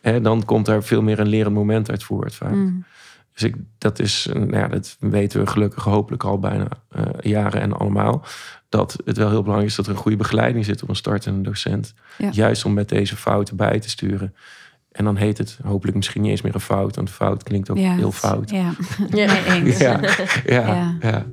[0.00, 2.54] hè, dan komt er veel meer een lerend moment uit voort vaak.
[2.54, 2.84] Mm.
[3.32, 7.60] Dus ik, dat is, nou ja, dat weten we gelukkig hopelijk al bijna eh, jaren
[7.60, 8.24] en allemaal.
[8.68, 11.40] Dat het wel heel belangrijk is dat er een goede begeleiding zit op een startende
[11.40, 11.94] docent.
[12.18, 12.28] Ja.
[12.32, 14.34] Juist om met deze fouten bij te sturen.
[14.92, 16.96] En dan heet het hopelijk misschien niet eens meer een fout.
[16.96, 18.50] Want fout klinkt ook Ja, heel fout.
[18.50, 18.72] Ja,
[19.78, 20.00] Ja.
[20.46, 21.26] Ja, ja, Ja.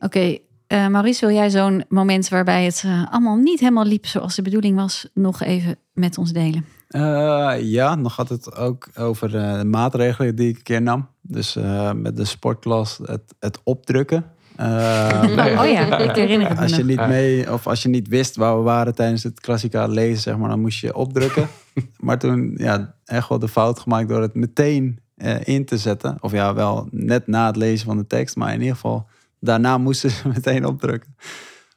[0.00, 4.34] Oké, eh, Maurice, wil jij zo'n moment waarbij het eh, allemaal niet helemaal liep zoals
[4.34, 6.64] de bedoeling was, nog even met ons delen?
[6.88, 11.08] Eh, ja, dan gaat het ook over eh, de maatregelen die ik een keer nam.
[11.22, 14.24] Dus eh, met de sportklas het, het opdrukken.
[14.56, 15.22] Eh,
[15.60, 16.86] Oh, ja, ik herinner het me Als je nog.
[16.86, 20.36] niet mee of als je niet wist waar we waren tijdens het klassica lezen, zeg
[20.36, 21.48] maar, dan moest je opdrukken.
[22.06, 26.16] maar toen, ja, echt wel de fout gemaakt door het meteen eh, in te zetten.
[26.20, 29.06] Of ja, wel net na het lezen van de tekst, maar in ieder geval
[29.40, 31.16] daarna moesten ze meteen opdrukken.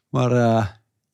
[0.09, 0.65] Maar eh,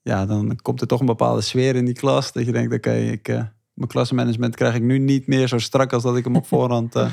[0.02, 2.94] ja, dan komt er toch een bepaalde sfeer in die klas dat je denkt, oké,
[2.94, 3.28] ik.
[3.28, 6.48] eh, mijn klassenmanagement krijg ik nu niet meer zo strak als dat ik hem op
[6.54, 7.12] voorhand eh,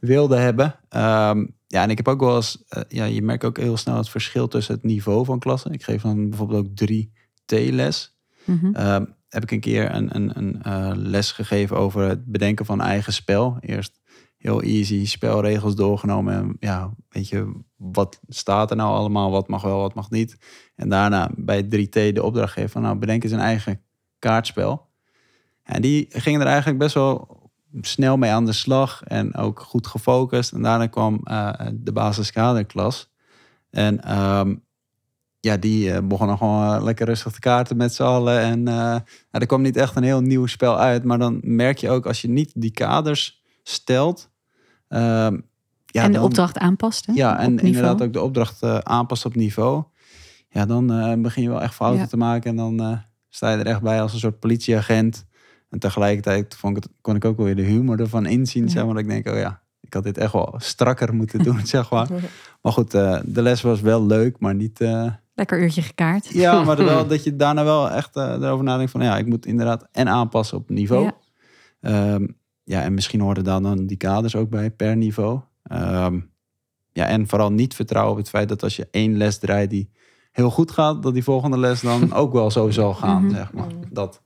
[0.00, 0.74] wilde hebben.
[0.88, 4.08] Ehm, ja, en ik heb ook wel eens, ja, je merkt ook heel snel het
[4.08, 5.72] verschil tussen het niveau van klassen.
[5.72, 7.12] Ik geef dan bijvoorbeeld ook drie
[7.44, 8.16] T-les.
[8.44, 8.74] Mhm.
[8.74, 13.12] Ehm, heb ik een keer een, een, een les gegeven over het bedenken van eigen
[13.12, 13.56] spel.
[13.60, 14.00] Eerst
[14.38, 16.34] heel easy spelregels doorgenomen.
[16.34, 19.30] En ja, weet je, wat staat er nou allemaal?
[19.30, 20.38] Wat mag wel, wat mag niet?
[20.74, 23.82] En daarna bij 3T de opdracht geven van nou, bedenk eens een eigen
[24.18, 24.86] kaartspel.
[25.62, 27.38] En die gingen er eigenlijk best wel
[27.80, 30.52] snel mee aan de slag en ook goed gefocust.
[30.52, 33.10] En daarna kwam eh, de basiskaderklas.
[33.70, 34.54] En ehm,
[35.40, 38.40] ja, die eh, begonnen gewoon eh, lekker rustig te kaarten met z'n allen.
[38.40, 41.04] En nou, er kwam niet echt een heel nieuw spel uit.
[41.04, 43.37] Maar dan merk je ook als je niet die kaders
[43.68, 44.30] stelt.
[44.88, 45.38] ehm,
[45.86, 47.06] ja, en de dan- opdracht aanpast.
[47.06, 47.12] Hè?
[47.12, 49.82] ja, en inderdaad ook de opdracht eh, aanpast op niveau.
[50.48, 52.06] Ja, dan eh, begin je wel echt fouten Ja.
[52.06, 52.50] te maken.
[52.50, 55.26] En dan eh, sta je er echt bij als een soort politieagent.
[55.70, 58.64] En tegelijkertijd vond ik het, kon ik ook wel weer de humor ervan inzien.
[58.64, 58.70] Ja.
[58.70, 61.66] Zeg maar, dat ik denk, oh ja, ik had dit echt wel strakker moeten doen,
[61.76, 62.08] zeg maar.
[62.62, 64.78] Maar goed, de les was wel leuk, maar niet...
[65.34, 66.28] Lekker uurtje gekaart.
[66.28, 69.02] ja, maar wel dat je daarna wel echt erover nadenkt van...
[69.02, 71.04] ja, ik moet inderdaad en aanpassen op niveau.
[71.04, 71.12] Ja.
[71.80, 72.18] Ja,
[72.68, 75.40] ja en misschien horen daar dan die kaders ook bij per niveau.
[75.62, 76.20] Ehm,
[76.92, 79.90] ja, en vooral niet vertrouwen op het feit dat als je één les draait die
[80.32, 81.02] heel goed gaat...
[81.02, 83.34] dat die volgende les dan ook wel zo zal gaan, Mhm.
[83.34, 83.66] zeg maar.
[83.90, 84.22] Dat.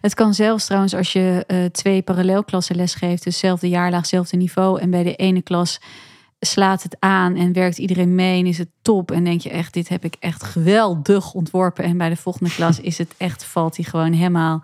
[0.00, 4.80] Het kan zelfs trouwens als je eh, twee parallelklassen lesgeeft, dus zelfde jaarlaag, zelfde niveau.
[4.80, 5.80] En bij de ene klas
[6.40, 9.10] slaat het aan en werkt iedereen mee en is het top.
[9.10, 11.84] En denk je echt, dit heb ik echt geweldig ontworpen.
[11.84, 14.62] En bij de volgende klas is het echt, valt hij gewoon helemaal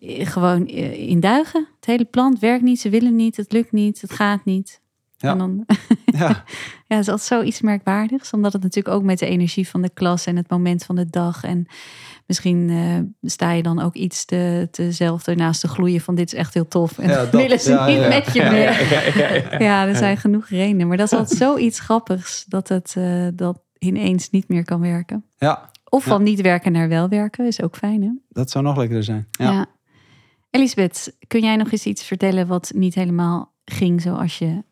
[0.00, 1.68] gewoon eh, in duigen.
[1.76, 4.80] Het hele plan werkt niet, ze willen niet, het lukt niet, het gaat niet.
[5.16, 5.30] Ja.
[5.32, 5.64] En dan,
[6.04, 6.28] Ja,
[6.88, 8.30] ja, het is altijd zoiets merkwaardigs.
[8.32, 11.06] Omdat het natuurlijk ook met de energie van de klas en het moment van de
[11.10, 11.44] dag.
[11.44, 11.66] En
[12.26, 16.32] misschien eh, sta je dan ook iets te, te zelf ernaast te gloeien van dit
[16.32, 16.98] is echt heel tof.
[16.98, 17.30] En Ja, dat.
[17.40, 18.08] willen ze Ja, niet ja.
[18.08, 19.58] met je Ja, mee.
[19.66, 20.88] ja, er zijn genoeg redenen.
[20.88, 25.24] Maar dat is altijd zoiets grappigs dat het eh, dat ineens niet meer kan werken.
[25.38, 28.10] ja, Of van niet werken naar wel werken is ook fijn hè?
[28.28, 29.26] dat zou nog lekkerder zijn.
[29.30, 29.66] Ja.
[30.50, 34.62] Elisabeth, kun jij nog eens iets vertellen wat niet helemaal ging zoals je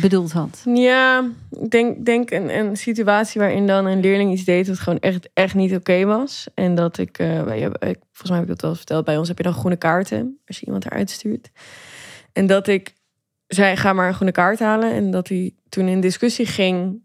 [0.00, 0.62] bedoeld had?
[0.64, 4.98] Ja, ik denk, denk een, een situatie waarin dan een leerling iets deed dat gewoon
[4.98, 6.46] echt, echt niet oké was.
[6.54, 9.36] En dat ik, hebben- ik, volgens mij heb ik dat wel verteld, bij ons heb
[9.36, 11.50] je dan groene kaarten als je iemand eruit stuurt.
[12.32, 12.94] En dat ik
[13.46, 14.92] zei, ga maar een groene kaart halen.
[14.92, 17.02] En dat hij toen in discussie ging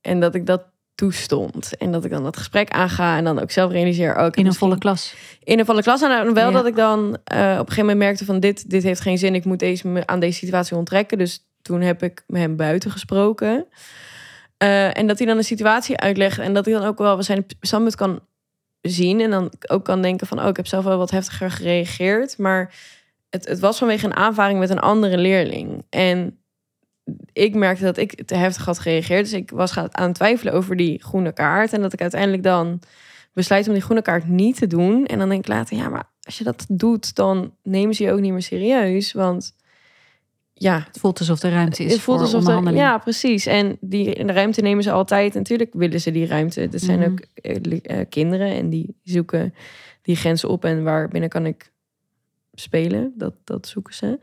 [0.00, 0.62] en dat ik dat
[0.96, 1.76] toestond.
[1.76, 4.14] En dat ik dan dat gesprek aanga en dan ook zelf realiseer...
[4.16, 5.14] Heb In een volle klas.
[5.44, 6.02] in een volle klas.
[6.02, 6.50] En wel Ja.
[6.50, 9.34] dat ik dan eh, op een gegeven moment merkte van dit, dit heeft geen zin.
[9.34, 11.18] Ik moet deze, aan deze situatie onttrekken.
[11.18, 13.66] Dus toen heb ik met hem buiten gesproken.
[14.56, 16.38] Eh, en dat hij dan een situatie uitlegt.
[16.38, 18.20] En dat ik dan ook wel zijn standpunt kan
[18.80, 19.20] zien.
[19.20, 20.40] En dan ook kan denken van...
[20.40, 22.38] oh, ik heb zelf wel wat heftiger gereageerd.
[22.38, 22.74] Maar
[23.30, 25.84] het, het was vanwege een aanvaring met een andere leerling.
[25.90, 26.38] En
[27.32, 29.24] ik merkte dat ik te heftig had gereageerd.
[29.24, 31.72] Dus ik was gaan aan het twijfelen over die groene kaart.
[31.72, 32.80] En dat ik uiteindelijk dan
[33.32, 35.06] besluit om die groene kaart niet te doen.
[35.06, 38.12] En dan denk ik later, ja, maar als je dat doet, dan nemen ze je
[38.12, 39.12] ook niet meer serieus.
[39.12, 39.54] Want
[40.52, 43.46] ja, Het voelt alsof er ruimte is het voelt voor alsof ja, precies.
[43.46, 45.34] En die in de ruimte nemen ze altijd.
[45.34, 46.68] Natuurlijk willen ze die ruimte.
[46.68, 47.10] Dat zijn Mhm.
[47.10, 49.54] ook eh, eh, kinderen en die zoeken
[50.02, 51.72] die grenzen op en waar binnen kan ik
[52.54, 53.12] spelen.
[53.16, 54.18] Dat, dat zoeken ze.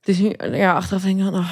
[0.00, 1.50] Dus nu, ja, achteraf denk ik dan, oh,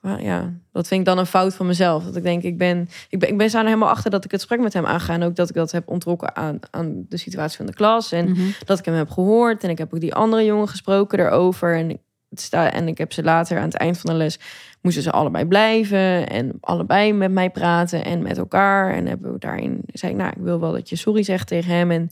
[0.00, 2.04] maar ja, dat vind ik dan een fout van mezelf.
[2.04, 4.40] Dat ik denk, ik ben, ik ben, ik ben zo helemaal achter dat ik het
[4.40, 5.12] gesprek met hem aanga.
[5.12, 8.12] En ook dat ik dat heb ontrokken aan, aan de situatie van de klas.
[8.12, 8.40] En Mhm.
[8.64, 9.64] dat ik hem heb gehoord.
[9.64, 11.76] En ik heb ook die andere jongen gesproken daarover.
[11.76, 11.98] En ik,
[12.30, 14.38] sta, en ik heb ze later aan het eind van de les...
[14.82, 16.28] moesten ze allebei blijven.
[16.28, 18.94] En allebei met mij praten en met elkaar.
[18.94, 21.72] En hebben we daarin zei ik, nou, ik wil wel dat je sorry zegt tegen
[21.74, 21.90] hem.
[21.90, 22.10] En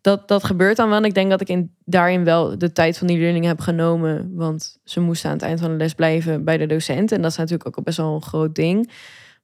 [0.00, 0.98] dat, dat gebeurt dan wel.
[0.98, 4.30] En ik denk dat ik in, daarin wel de tijd van die leerlingen heb genomen.
[4.34, 7.12] Want ze moesten aan het eind van de les blijven bij de docent.
[7.12, 8.90] En dat is natuurlijk ook best wel een groot ding.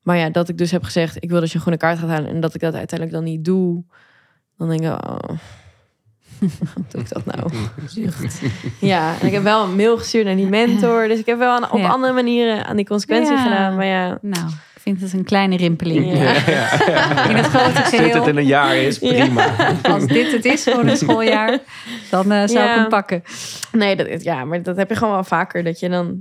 [0.02, 1.16] Maar ja, dat ik dus heb gezegd...
[1.22, 2.30] ik wil dat je een groene kaart gaat halen...
[2.30, 3.84] en dat ik dat uiteindelijk dan niet doe...
[4.56, 5.18] dan denk ik, oh,
[6.74, 7.50] hoe doe ik dat nou?
[8.80, 11.08] Ja, en ik heb wel een mail gestuurd naar die mentor.
[11.08, 11.88] Dus ik heb wel aan, op Ja.
[11.88, 13.42] andere manieren aan die consequentie Ja.
[13.42, 13.76] gedaan.
[13.76, 14.50] Maar ja, Nou,
[14.94, 16.18] vind het een kleine rimpeling.
[16.18, 16.32] Ja.
[17.30, 19.54] In het grote Als dit het in een jaar is, prima.
[19.82, 21.58] als dit het is voor een schooljaar,
[22.10, 23.22] dan eh, zou ik hem pakken.
[23.72, 25.64] nee, dat, is- ja, maar dat heb je gewoon wel vaker.
[25.64, 26.18] Dat je dan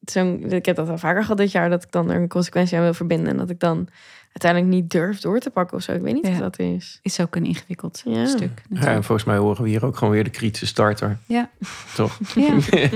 [0.00, 0.44] zo'n.
[0.50, 1.70] Ik heb dat wel vaker gehad dit jaar.
[1.70, 3.28] Dat ik dan er een consequentie aan wil verbinden.
[3.32, 3.88] En dat ik dan
[4.32, 5.92] uiteindelijk niet durf door te pakken of zo.
[5.92, 6.32] Ik weet niet Ja.
[6.32, 6.98] of dat is.
[7.02, 8.26] Is ook een ingewikkeld Ja.
[8.26, 8.62] stuk.
[8.70, 11.18] Ja, en volgens mij horen we hier ook gewoon weer de kritische starter.
[11.26, 11.50] Ja.
[11.94, 12.18] Toch?
[12.34, 12.54] Ja.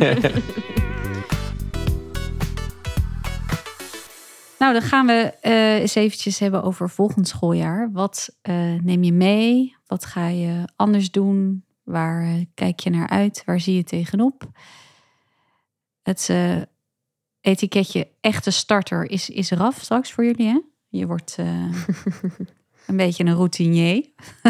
[4.59, 7.93] Nou, dan gaan we eh, eens eventjes hebben over volgend schooljaar.
[7.93, 9.77] Wat eh, neem je mee?
[9.87, 11.65] Wat ga je anders doen?
[11.83, 13.43] Waar eh, kijk je naar uit?
[13.45, 14.51] Waar zie je tegenop?
[16.03, 16.31] Het
[17.41, 20.61] etiketje echte starter is, is eraf straks voor jullie, hè?
[20.89, 21.37] Je wordt
[22.87, 24.05] een beetje een routinier.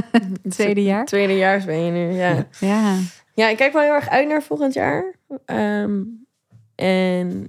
[0.49, 1.05] Tweede jaar.
[1.05, 2.47] Tweedejaars ben je nu, ja.
[2.61, 2.99] Ja.
[3.35, 5.15] Ja, ik kijk wel heel erg uit naar volgend jaar.
[5.45, 6.03] Ehm,
[6.75, 7.49] en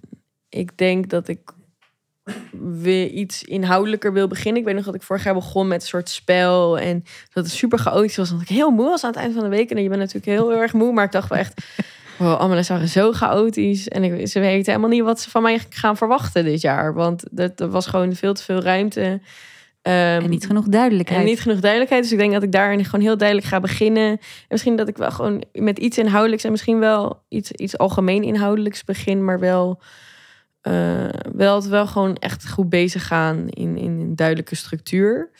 [0.50, 1.57] ik denk dat ik
[2.82, 4.60] weer iets inhoudelijker wil beginnen.
[4.60, 6.80] Ik weet nog dat ik vorig jaar begon met een soort spel.
[6.80, 8.30] En dat het super chaotisch was.
[8.30, 9.70] Dat ik heel moe was aan het eind van de week.
[9.70, 10.94] En je bent natuurlijk heel, heel erg moe.
[10.94, 11.66] Maar ik dacht wel echt...
[12.18, 13.88] Wow, allemaal waren zo chaotisch.
[13.88, 16.94] En ik, ze weten helemaal niet wat ze van mij gaan verwachten dit jaar.
[16.94, 19.20] Want er, er was gewoon veel te veel ruimte.
[19.88, 21.20] Ehm, En niet genoeg duidelijkheid.
[21.20, 22.04] en niet genoeg duidelijkheid.
[22.04, 24.08] Dus ik denk dat ik daarin gewoon heel duidelijk ga beginnen.
[24.10, 28.24] En misschien dat ik wel gewoon met iets inhoudelijks en misschien wel iets, iets algemeen
[28.24, 29.82] inhoudelijks begin, maar wel,
[30.72, 35.32] eh, wel het wel gewoon echt goed bezig gaan in, in een duidelijke structuur.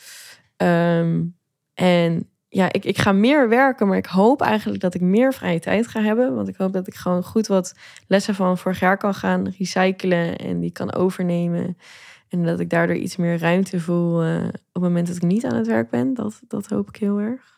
[0.56, 1.22] Ehm,
[1.74, 5.60] en ja, ik, ik ga meer werken, maar ik hoop eigenlijk dat ik meer vrije
[5.60, 6.34] tijd ga hebben.
[6.34, 7.74] Want ik hoop dat ik gewoon goed wat
[8.06, 11.76] lessen van vorig jaar kan gaan recyclen en die kan overnemen.
[12.28, 15.44] En dat ik daardoor iets meer ruimte voel eh, op het moment dat ik niet
[15.44, 16.14] aan het werk ben.
[16.14, 17.56] Dat, dat hoop ik heel erg.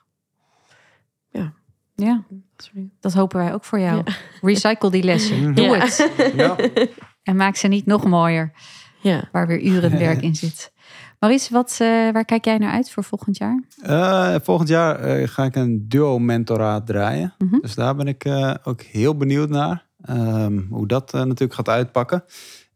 [1.95, 2.25] Ja,
[2.57, 2.91] Sorry.
[3.01, 4.03] dat hopen wij ook voor jou.
[4.41, 5.55] Recycle die lessen.
[5.55, 5.79] Doe Ja.
[5.79, 6.11] het.
[6.37, 6.57] Ja.
[7.23, 8.53] En maak ze niet nog mooier,
[9.01, 9.29] Ja.
[9.33, 10.73] waar weer uren werk in zit.
[11.19, 13.63] Maurice, wat, eh, waar kijk jij naar uit voor volgend jaar?
[13.83, 17.35] Eh, volgend jaar eh, ga ik een duo-mentoraat draaien.
[17.39, 17.61] Mhm.
[17.61, 19.89] Dus daar ben ik eh, ook heel benieuwd naar.
[20.03, 22.25] ehm, hoe dat natuurlijk gaat uitpakken.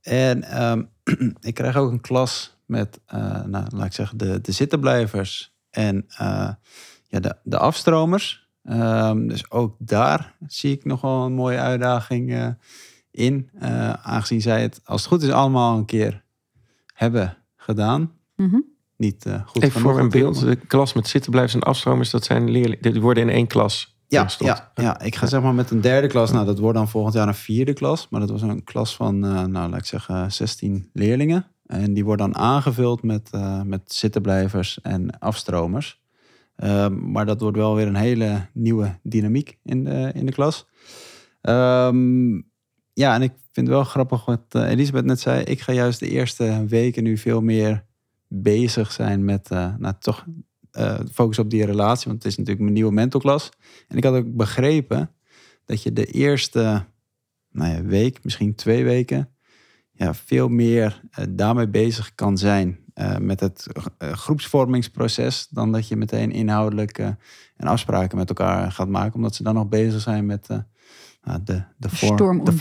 [0.02, 0.83] En ehm,
[1.40, 6.04] ik krijg ook een klas met, eh, nou, laat ik zeggen, de, de zittenblijvers en
[6.09, 6.50] eh,
[7.09, 8.48] ja, de, de afstromers.
[8.62, 12.48] Ehm, dus ook daar zie ik nog wel een mooie uitdaging eh,
[13.14, 13.50] in.
[13.59, 16.24] Eh, aangezien zij het, als het goed is, allemaal een keer
[16.94, 18.12] hebben gedaan.
[18.37, 18.61] Mhm.
[18.96, 20.40] Niet eh, goed Even voor een beeld.
[20.40, 22.92] De klas met zittenblijvers en afstromers, dat zijn leerlingen.
[22.92, 23.94] Die worden in één klas.
[24.09, 24.50] Ja, gestopt.
[24.50, 26.33] ja, ja, ik ga zeg maar met een derde klas.
[26.33, 28.09] Nou, dat wordt dan volgend jaar een vierde klas.
[28.11, 31.46] Maar dat was een klas van, eh, nou, laat ik zeggen, 16 leerlingen.
[31.66, 36.03] En die wordt dan aangevuld met, eh, met zittenblijvers en afstromers.
[36.57, 40.66] Ehm, maar dat wordt wel weer een hele nieuwe dynamiek in de, in de klas.
[41.40, 42.40] Ehm,
[42.94, 45.42] ja, en ik vind het wel grappig wat eh, Elisabeth net zei.
[45.42, 47.85] Ik ga juist de eerste weken nu veel meer
[48.28, 50.24] bezig zijn met, eh, nou, toch
[50.70, 52.09] eh, focus op die relatie.
[52.09, 53.50] Want het is natuurlijk mijn nieuwe mentorklas.
[53.88, 55.11] En ik had ook begrepen
[55.64, 56.85] dat je de eerste
[57.50, 59.28] nou ja, week, misschien twee weken,
[59.92, 62.78] ja, veel meer daarmee bezig kan zijn.
[63.20, 63.66] met het
[63.98, 66.98] groepsvormingsproces, dan dat je meteen inhoudelijk
[67.57, 69.14] en afspraken met elkaar gaat maken.
[69.14, 70.48] Omdat ze dan nog bezig zijn met
[71.44, 72.52] de, de, vorm, de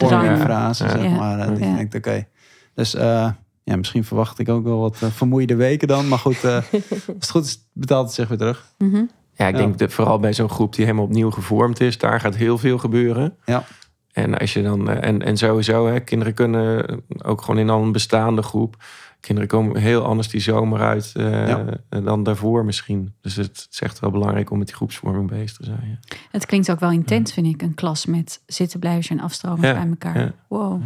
[0.73, 1.51] zeg maar.
[1.51, 2.27] Ik denk, oké.
[2.75, 3.29] Dus eh,
[3.63, 6.07] ja, misschien verwacht ik ook wel wat eh, vermoeide weken dan.
[6.07, 8.65] Maar goed, eh, als het goed is, betaalt het zich weer terug.
[8.77, 9.03] Mhm.
[9.35, 9.61] Ja, ik Ja.
[9.61, 12.77] denk dat vooral bij zo'n groep die helemaal opnieuw gevormd is, daar gaat heel veel
[12.77, 13.35] gebeuren.
[13.45, 13.63] Ja.
[14.11, 16.85] En als je dan, eh, en, en sowieso, hè, kinderen kunnen
[17.23, 18.83] ook gewoon in al een bestaande groep,
[19.23, 21.65] kinderen komen heel anders die zomer uit eh, Ja.
[21.89, 23.13] dan daarvoor misschien.
[23.21, 25.99] Dus het is echt wel belangrijk om met die groepsvorming bezig te zijn.
[26.01, 26.15] Ja.
[26.31, 27.61] Het klinkt ook wel intens, vind ik.
[27.61, 30.19] Een klas met zittenblijvers en afstromers Ja, bij elkaar.
[30.19, 30.31] ja.
[30.47, 30.81] Wow.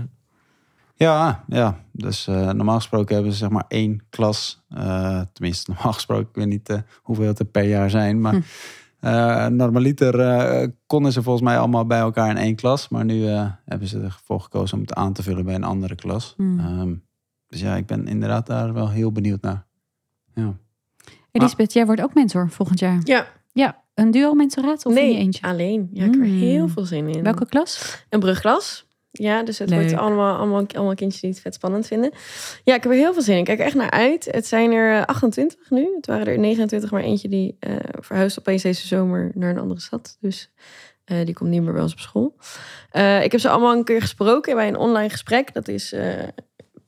[0.96, 1.80] Ja, ja.
[1.92, 4.64] Dus eh, normaal gesproken hebben ze zeg maar één klas.
[4.70, 8.22] eh, tenminste, normaal gesproken, ik weet niet hoeveel het er per jaar zijn.
[8.22, 8.42] Maar Hm.
[9.00, 12.90] eh, normaliter eh, konden ze volgens mij allemaal bij elkaar in één klas.
[12.90, 15.96] Maar nu eh, hebben ze ervoor gekozen om het aan te vullen bij een andere
[15.96, 16.36] klas.
[16.38, 16.94] Ehm,
[17.48, 19.66] dus ja, ik ben inderdaad daar wel heel benieuwd naar.
[20.34, 20.58] Ja.
[21.32, 23.00] Elisabeth, jij wordt ook mentor volgend jaar.
[23.04, 25.48] Ja, Ja, een duo-mentoraat of in nee, je eentje?
[25.48, 25.90] alleen.
[25.94, 26.40] Ja, ik heb er Mm.
[26.40, 27.24] heel veel zin in.
[27.24, 28.04] Welke klas?
[28.10, 28.86] Een brugklas.
[29.12, 29.80] Ja, dus het Leuk.
[29.80, 32.12] wordt allemaal, allemaal, allemaal kindjes die het vet spannend vinden.
[32.64, 33.40] Ja, ik heb er heel veel zin in.
[33.40, 34.26] Ik kijk er echt naar uit.
[34.32, 35.88] Het zijn er eh, 28 nu.
[35.96, 39.80] Het waren er 29, maar eentje die eh verhuist opeens deze zomer naar een andere
[39.82, 40.18] stad.
[40.20, 40.52] Dus
[41.04, 42.36] eh, die komt niet meer bij ons op school.
[42.90, 45.54] Eh, ik heb ze allemaal een keer gesproken bij een online gesprek.
[45.54, 46.24] Dat is eh,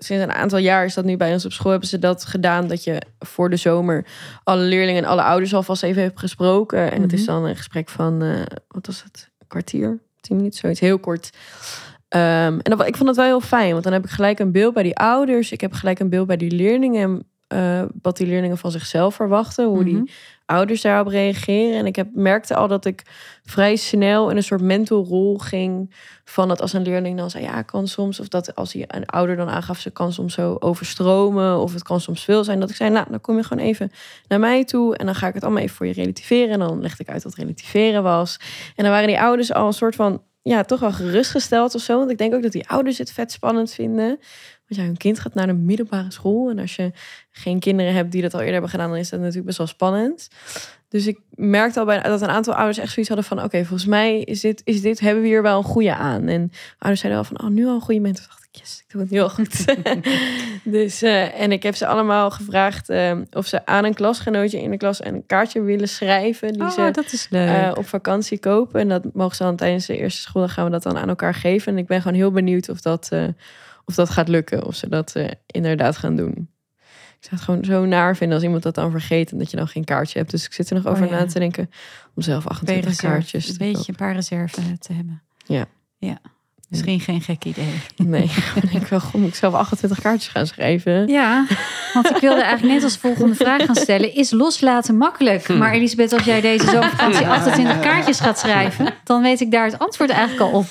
[0.01, 1.71] sinds een aantal jaar is dat nu bij ons op school.
[1.71, 4.05] Hebben ze dat gedaan dat je voor de zomer
[4.43, 6.91] alle leerlingen en alle ouders alvast even hebt gesproken.
[6.91, 7.31] En het is Mhm.
[7.31, 9.29] dan een gesprek van, eh, wat was het?
[9.39, 10.79] Een kwartier, tien minuten, zoiets.
[10.79, 11.29] Heel kort.
[12.07, 14.51] Ehm, en dat, ik vond het wel heel fijn, want dan heb ik gelijk een
[14.51, 15.51] beeld bij die ouders.
[15.51, 17.23] Ik heb gelijk een beeld bij die leerlingen.
[17.49, 19.65] eh, wat die leerlingen van zichzelf verwachten.
[19.65, 20.05] Hoe die Mhm.
[20.49, 21.77] Ouders daarop reageren.
[21.77, 23.03] En ik heb, merkte al dat ik
[23.43, 25.95] vrij snel in een soort mentorrol ging.
[26.25, 28.19] Van dat als een leerling dan zei, ja, kan soms.
[28.19, 31.59] Of dat als hij een ouder dan aangaf, ze kan soms zo overstromen.
[31.59, 32.59] Of het kan soms veel zijn.
[32.59, 33.91] Dat ik zei, nou, dan kom je gewoon even
[34.27, 34.97] naar mij toe.
[34.97, 36.49] En dan ga ik het allemaal even voor je relativeren.
[36.49, 38.39] En dan legde ik uit wat relativeren was.
[38.75, 41.97] En dan waren die ouders al een soort van, ja, toch wel gerustgesteld of zo.
[41.97, 44.07] Want ik denk ook dat die ouders het vet spannend vinden.
[44.07, 46.49] Want ja, hun kind gaat naar de middelbare school.
[46.49, 46.91] En als je
[47.31, 49.67] geen kinderen hebt die dat al eerder hebben gedaan, dan is dat natuurlijk best wel
[49.67, 50.27] spannend.
[50.87, 53.43] Dus ik merkte al bij, dat een aantal ouders echt zoiets hadden van...
[53.43, 56.27] oké, volgens mij is dit, is dit, hebben we hier wel een goede aan.
[56.27, 58.27] En ouders zeiden wel van, oh, nu al een goede moment.
[58.51, 59.65] Ik, yes, ik doe het nu al goed.
[60.63, 64.71] dus, eh, en ik heb ze allemaal gevraagd eh, of ze aan een klasgenootje in
[64.71, 65.05] de klas...
[65.05, 67.47] een kaartje willen schrijven die Oh, ze dat is leuk.
[67.49, 68.79] eh, op vakantie kopen.
[68.79, 71.33] En dat mogen ze dan tijdens de eerste school, gaan we dat dan aan elkaar
[71.33, 71.71] geven.
[71.73, 73.27] En ik ben gewoon heel benieuwd of dat, eh,
[73.85, 74.65] of dat gaat lukken.
[74.65, 76.49] Of ze dat inderdaad gaan doen.
[77.19, 79.57] Ik zou het gewoon zo naar vinden als iemand dat dan vergeet en dat je
[79.57, 80.31] dan geen kaartje hebt.
[80.31, 81.11] Dus ik zit er nog Oh, over ja.
[81.11, 81.69] na te denken
[82.15, 83.89] om zelf 28 reserve, kaartjes een beetje kopen.
[83.89, 85.21] een paar reserve te hebben.
[85.45, 85.65] Ja.
[85.97, 86.17] Ja.
[86.69, 87.73] Misschien geen gek idee.
[87.95, 88.23] Nee,
[88.61, 91.07] ik denk wel goed, moet ik zelf 28 kaartjes gaan schrijven.
[91.07, 91.45] Ja,
[91.93, 94.15] want ik wilde eigenlijk net als volgende vraag gaan stellen.
[94.15, 95.47] Is loslaten makkelijk?
[95.47, 98.93] Maar Elisabeth, als jij deze zomervakantie 28 kaartjes gaat schrijven...
[99.03, 100.65] dan weet ik daar het antwoord eigenlijk al op.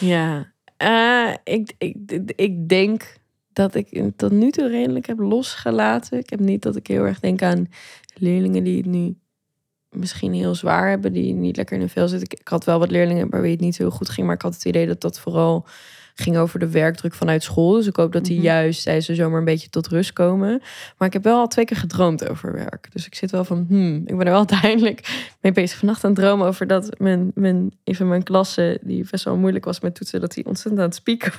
[0.00, 1.96] Ja, Eh, ik, ik,
[2.36, 3.16] ik denk
[3.52, 6.18] dat ik het tot nu toe redelijk heb losgelaten.
[6.18, 7.68] Ik heb niet dat ik heel erg denk aan
[8.14, 9.14] leerlingen die het nu
[9.90, 12.28] misschien heel zwaar hebben, die niet lekker in hun vel zitten.
[12.40, 14.54] Ik, had wel wat leerlingen bij wie het niet zo goed ging, maar ik had
[14.54, 15.66] het idee dat dat vooral
[16.14, 17.72] ging over de werkdruk vanuit school.
[17.72, 18.44] Dus ik hoop dat die Mhm.
[18.44, 20.62] juist tijdens de zomer een beetje tot rust komen.
[20.96, 22.88] Maar ik heb wel al twee keer gedroomd over werk.
[22.92, 25.78] Dus ik zit wel van, hmm, ik ben er wel uiteindelijk mee bezig.
[25.78, 29.36] Vannacht aan het dromen over dat mijn, mijn, een van mijn klassen, die best wel
[29.36, 31.32] moeilijk was met toetsen, dat hij ontzettend aan het spieken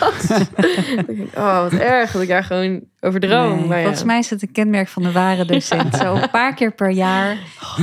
[0.00, 0.26] was.
[1.06, 3.56] Denk ik, oh, wat erg dat ik daar gewoon over droom.
[3.58, 3.82] Nee, maar ja.
[3.82, 5.94] Volgens mij is het een kenmerk van de ware docent.
[6.02, 7.36] Zo een paar keer per jaar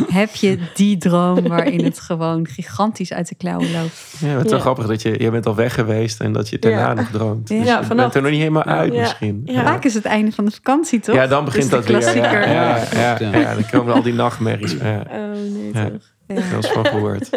[0.09, 1.47] heb je die droom...
[1.47, 4.15] waarin het gewoon gigantisch uit de klauwen loopt.
[4.19, 4.59] Ja, het is wel Ja.
[4.59, 6.93] grappig dat je, je bent al weg geweest en dat je daarna Ja.
[6.93, 7.49] nog droomt.
[7.49, 7.95] Ja, Dus je vannacht.
[7.95, 8.99] bent er nog niet helemaal uit Ja.
[8.99, 9.41] misschien.
[9.45, 9.63] Ja.
[9.63, 11.15] Vaak is het einde van de vakantie, toch?
[11.15, 12.23] Ja, dan begint Dat is dat weer.
[12.23, 13.37] Ja, ja, ja, Ja.
[13.39, 14.71] ja, dan komen al die nachtmerries.
[14.71, 15.83] Ja, Oh nee, Ja.
[15.89, 16.01] toch.
[16.27, 16.35] Ja.
[16.35, 17.29] wel eens van gehoord.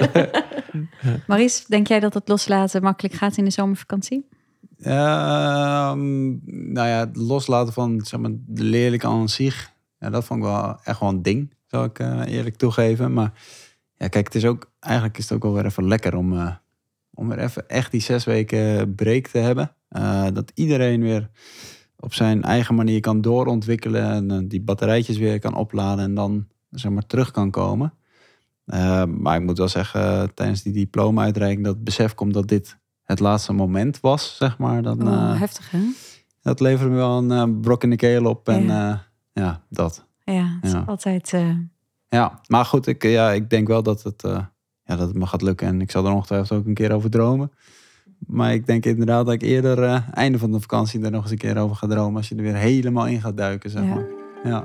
[1.27, 4.29] Maurice, denk jij dat het loslaten makkelijk gaat in de zomervakantie?
[4.83, 6.29] Ehm,
[6.73, 9.73] nou ja, het loslaten van zeg maar, de leerling aan zich.
[9.99, 13.13] Ja, dat vond ik wel echt wel een ding, zou ik eh, eerlijk toegeven.
[13.13, 13.33] Maar
[13.97, 16.55] ja, kijk, het is ook, eigenlijk is het ook wel weer even lekker om, eh,
[17.15, 19.75] om weer even echt die zes weken break te hebben.
[19.89, 21.31] Eh, dat iedereen weer
[21.97, 24.31] op zijn eigen manier kan doorontwikkelen.
[24.31, 27.95] En die batterijtjes weer kan opladen en dan zeg maar terug kan komen.
[29.07, 32.79] Maar ik moet wel zeggen, tijdens die diploma-uitreiking, dat besef komt dat dit
[33.13, 34.83] het laatste moment was, zeg maar.
[34.83, 35.79] Dan, Oh, eh, heftig, hè?
[36.43, 38.49] dat leverde me wel een eh, brok in de keel op.
[38.49, 38.73] En Ja.
[38.89, 40.07] ja, ja dat.
[40.25, 40.85] Ja, het is Ja.
[40.87, 41.33] altijd...
[41.33, 41.49] eh,
[42.09, 44.45] Ja, maar goed, ik, ja, ik denk wel dat het, eh,
[44.85, 45.67] ja, dat het me gaat lukken.
[45.67, 47.53] En ik zal er ongetwijfeld ook een keer over dromen.
[48.27, 51.31] Maar ik denk inderdaad dat ik eerder eh, einde van de vakantie er nog eens
[51.31, 52.17] een keer over ga dromen.
[52.17, 53.95] Als je er weer helemaal in gaat duiken, zeg Ja.
[53.95, 54.05] maar.
[54.45, 54.65] Ja.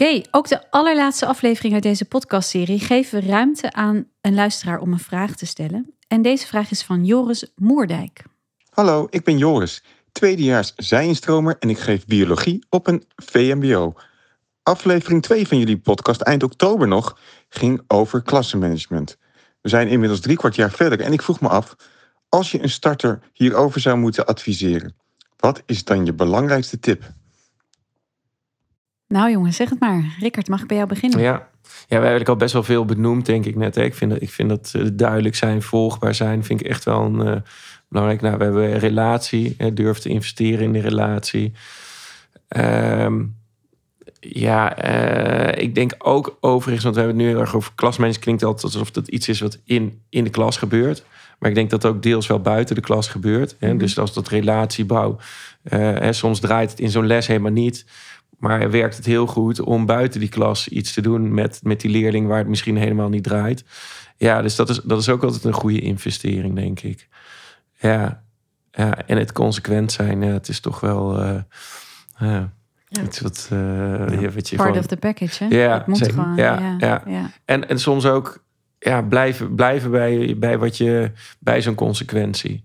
[0.00, 4.92] Oké, ook de allerlaatste aflevering uit deze podcastserie geven we ruimte aan een luisteraar om
[4.92, 5.94] een vraag te stellen.
[6.08, 8.22] En deze vraag is van Joris Moerdijk.
[8.70, 13.92] Hallo, ik ben Joris, tweedejaars zijinstromer en ik geef biologie op een VMBO.
[14.62, 19.16] Aflevering 2 van jullie podcast, eind oktober nog, ging over klassenmanagement.
[19.60, 21.76] We zijn inmiddels drie kwart jaar verder en ik vroeg me af,
[22.28, 24.96] als je een starter hierover zou moeten adviseren,
[25.36, 27.12] Wat is dan je belangrijkste tip?
[29.10, 30.16] Nou jongens, zeg het maar.
[30.20, 31.20] Rickert, mag ik bij jou beginnen?
[31.20, 31.32] Ja.
[31.32, 33.74] ja, we hebben eigenlijk al best wel veel benoemd, denk ik net.
[33.74, 33.82] Hè.
[33.82, 37.02] Ik, vind dat, ik vind dat eh, duidelijk zijn, volgbaar zijn, vind ik echt wel
[37.02, 37.36] een uh,
[37.88, 38.20] belangrijk.
[38.20, 41.52] Nou, we hebben een relatie, hè, durf te investeren in de relatie.
[42.56, 43.36] Um,
[44.20, 48.24] ja, uh, ik denk ook overigens, want we hebben het nu heel erg over klasmanagement.
[48.24, 51.04] Klinkt altijd alsof dat iets is wat in, in de klas gebeurt.
[51.38, 53.56] Maar ik denk dat ook deels wel buiten de klas gebeurt.
[53.58, 53.66] Hè?
[53.66, 53.78] Mm -hmm.
[53.78, 55.18] Dus als dat relatiebouw,
[55.68, 57.84] hè, soms draait het in zo'n les helemaal niet.
[58.40, 61.90] Maar werkt het heel goed om buiten die klas iets te doen met, met die
[61.90, 63.64] leerling waar het misschien helemaal niet draait.
[64.16, 67.08] Ja, dus dat is, dat is ook altijd een goede investering, denk ik.
[67.78, 68.22] Ja,
[68.70, 71.22] ja en het consequent zijn, ja, het is toch wel.
[71.22, 71.40] Uh,
[72.18, 72.52] ja.
[73.02, 73.58] Iets wat, uh,
[74.20, 74.30] ja.
[74.30, 75.56] wat je Part gewoon, of the package, hè?
[75.56, 76.14] Ja, het moet zeker.
[76.14, 76.36] gewoon.
[76.36, 77.02] Ja, Ja, ja.
[77.06, 77.30] ja.
[77.44, 78.44] En, en soms ook
[78.78, 82.64] ja, blijven, blijven bij, bij wat je bij zo'n consequentie.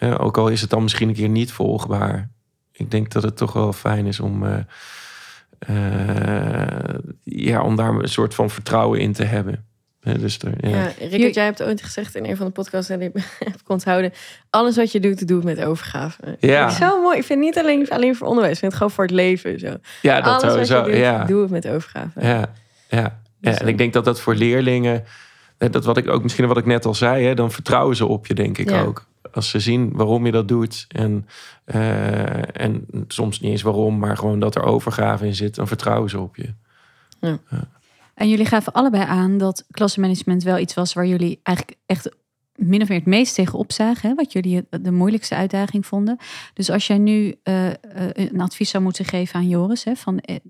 [0.00, 2.30] Uh, ook al is het dan misschien een keer niet volgbaar.
[2.72, 4.56] Ik denk dat het toch wel fijn is om, uh,
[7.22, 9.64] ja, om daar een soort van vertrouwen in te hebben.
[10.20, 10.76] Dus er, ja.
[10.78, 13.10] Ja, Rickert, jij hebt ooit gezegd in een van de podcasts en ik
[13.44, 14.12] heb ik onthouden.
[14.50, 16.36] Alles wat je doet, doe het met overgave.
[16.40, 16.64] Ja.
[16.68, 17.18] Ik zo mooi.
[17.18, 19.58] Ik vind het niet alleen, alleen voor onderwijs, ik vind het gewoon voor het leven.
[19.58, 19.76] Zo.
[20.02, 20.74] ja, dat Alles sowieso.
[20.76, 21.24] wat je doet, ja.
[21.24, 22.20] doe het met overgave.
[22.20, 22.48] Ja, ja.
[22.88, 23.20] ja.
[23.40, 25.04] Dus, en ik denk dat dat voor leerlingen,
[25.58, 28.26] dat wat ik ook misschien wat ik net al zei, hè, dan vertrouwen ze op
[28.26, 28.82] je, denk ik Ja.
[28.82, 29.06] ook.
[29.34, 31.26] Als ze zien waarom je dat doet en,
[31.64, 36.10] eh, en soms niet eens waarom, maar gewoon dat er overgave in zit, dan vertrouwen
[36.10, 36.54] ze op je.
[38.14, 42.08] En jullie gaven allebei aan dat klassenmanagement wel iets was waar jullie eigenlijk echt
[42.54, 44.08] min of meer het meest tegenop zagen.
[44.08, 44.14] Hè?
[44.14, 46.16] Wat jullie de moeilijkste uitdaging vonden.
[46.54, 47.74] Dus als jij nu eh, eh,
[48.12, 50.42] een advies zou moeten geven aan Joris, hè, van het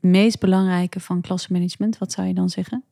[0.00, 2.84] meest belangrijke van klassenmanagement, wat zou je dan zeggen?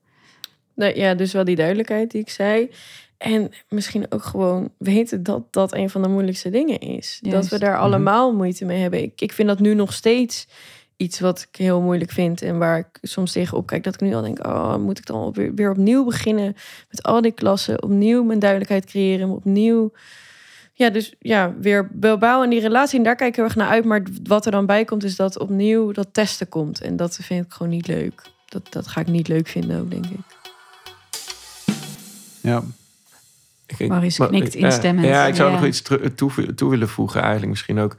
[0.74, 2.70] Nee, ja, dus wel die duidelijkheid die ik zei.
[3.18, 7.18] En misschien ook gewoon weten dat dat een van de moeilijkste dingen is.
[7.22, 9.02] Dat we daar allemaal moeite mee hebben.
[9.02, 10.46] Ik, ik vind dat nu nog steeds
[10.96, 12.42] iets wat ik heel moeilijk vind.
[12.42, 13.84] En waar ik soms tegenop kijk.
[13.84, 16.56] Dat ik nu al denk, oh, moet ik dan op- weer, weer opnieuw beginnen.
[16.90, 17.82] Met al die klassen.
[17.82, 19.30] Opnieuw mijn duidelijkheid creëren.
[19.30, 19.92] Opnieuw...
[20.72, 22.98] Ja, dus ja, weer bouwen die relatie.
[22.98, 23.84] En daar kijk ik heel erg naar uit.
[23.84, 26.80] Maar wat er dan bij komt, is dat opnieuw dat testen komt.
[26.80, 28.22] En dat vind ik gewoon niet leuk.
[28.46, 30.20] Dat, dat ga ik niet leuk vinden ook, denk ik.
[32.40, 32.62] Ja,
[33.66, 35.06] Ik- Maurice maar- knikt instemmend.
[35.06, 35.56] Ja, ik zou Ja.
[35.56, 37.96] nog iets toe, toe willen voegen eigenlijk misschien ook.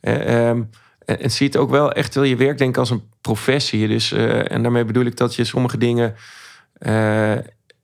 [0.00, 0.62] Eh, ehm,
[1.04, 3.88] en, en zie het ook wel echt wel je werk denk ik als een professie.
[3.88, 6.14] Dus, eh, en daarmee bedoel ik dat je sommige dingen
[6.78, 7.32] eh,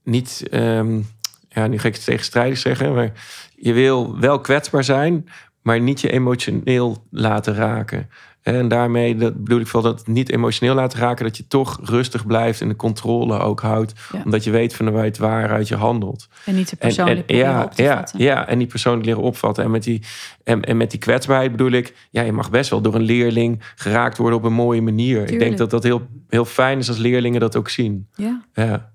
[0.05, 0.47] niet...
[0.51, 1.01] ehm,
[1.49, 2.95] ja, nu ga ik het tegenstrijdig zeggen.
[2.95, 3.13] Maar
[3.57, 5.29] je wil wel kwetsbaar zijn,
[5.63, 8.11] maar niet je emotioneel laten raken.
[8.47, 11.25] En daarmee dat bedoel ik vooral dat het niet emotioneel laten raken.
[11.25, 13.93] Dat je toch rustig blijft en de controle ook houdt.
[14.13, 14.21] Ja.
[14.25, 16.29] Omdat je weet van waaruit je handelt.
[16.45, 19.07] En niet te En, persoonlijk en, proberen ja, op te ja, ja, en die persoonlijk
[19.07, 19.65] leren opvatten.
[19.65, 20.03] En met, die,
[20.45, 21.95] en, en met die kwetsbaarheid bedoel ik...
[22.11, 25.31] Ja, je mag best wel door een leerling geraakt worden op een mooie manier.
[25.31, 28.09] Ik denk dat dat heel, heel fijn is als leerlingen dat ook zien.
[28.15, 28.43] Ja.
[28.55, 28.93] Ja,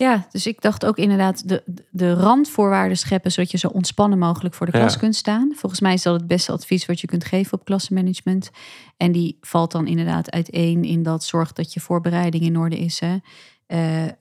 [0.00, 4.54] Ja, dus ik dacht ook inderdaad de, de randvoorwaarden scheppen, zodat je zo ontspannen mogelijk
[4.54, 4.98] voor de klas Ja.
[4.98, 5.52] kunt staan.
[5.56, 8.50] Volgens mij is dat het beste advies wat je kunt geven op klassenmanagement.
[8.96, 13.00] En die valt dan inderdaad uiteen in dat zorg dat je voorbereiding in orde is.
[13.00, 13.16] Hè.
[13.66, 14.12] Eh, eh,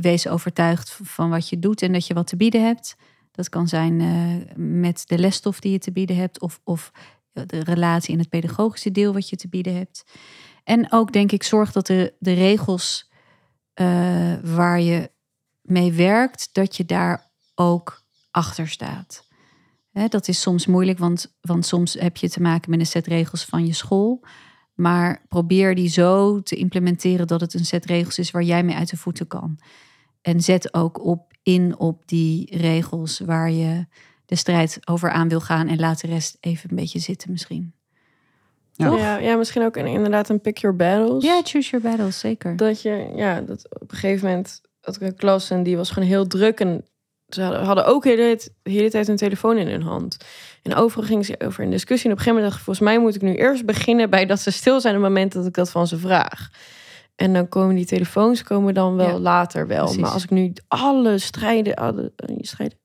[0.00, 2.96] wees overtuigd van wat je doet en dat je wat te bieden hebt.
[3.30, 6.90] Dat kan zijn eh, met de lesstof die je te bieden hebt, of, of
[7.32, 10.04] de relatie in het pedagogische deel wat je te bieden hebt.
[10.64, 13.10] En ook denk ik, zorg dat de, de regels
[14.42, 15.10] waar je
[15.62, 19.26] mee werkt, dat je daar ook achter staat.
[19.92, 23.06] Hè, dat is soms moeilijk, want, want soms heb je te maken met een set
[23.06, 24.24] regels van je school.
[24.74, 28.76] Maar probeer die zo te implementeren dat het een set regels is waar jij mee
[28.76, 29.58] uit de voeten kan.
[30.20, 33.86] En zet ook op in op die regels waar je
[34.26, 35.68] de strijd over aan wil gaan.
[35.68, 37.74] En laat de rest even een beetje zitten misschien.
[38.72, 38.96] Ja.
[38.96, 41.24] Ja, ja, misschien ook een, inderdaad een pick your battles.
[41.24, 42.56] Ja, choose your battles, zeker.
[42.56, 45.90] Dat je, ja, dat op een gegeven moment had ik een klas en die was
[45.90, 46.60] gewoon heel druk.
[46.60, 46.84] En
[47.28, 50.16] ze hadden, ook de hele, tijd- de hele tijd een telefoon in hun hand.
[50.62, 52.06] En overal gingen ze over een discussie.
[52.06, 54.26] En op een gegeven moment dacht ik, volgens mij moet ik nu eerst beginnen bij
[54.26, 56.48] dat ze stil zijn op het moment dat ik dat van ze vraag.
[57.16, 59.84] En dan komen die telefoons komen dan wel Ja, later wel.
[59.84, 60.00] precies.
[60.00, 62.78] Maar als ik nu alle strijden, alle eh, strijden,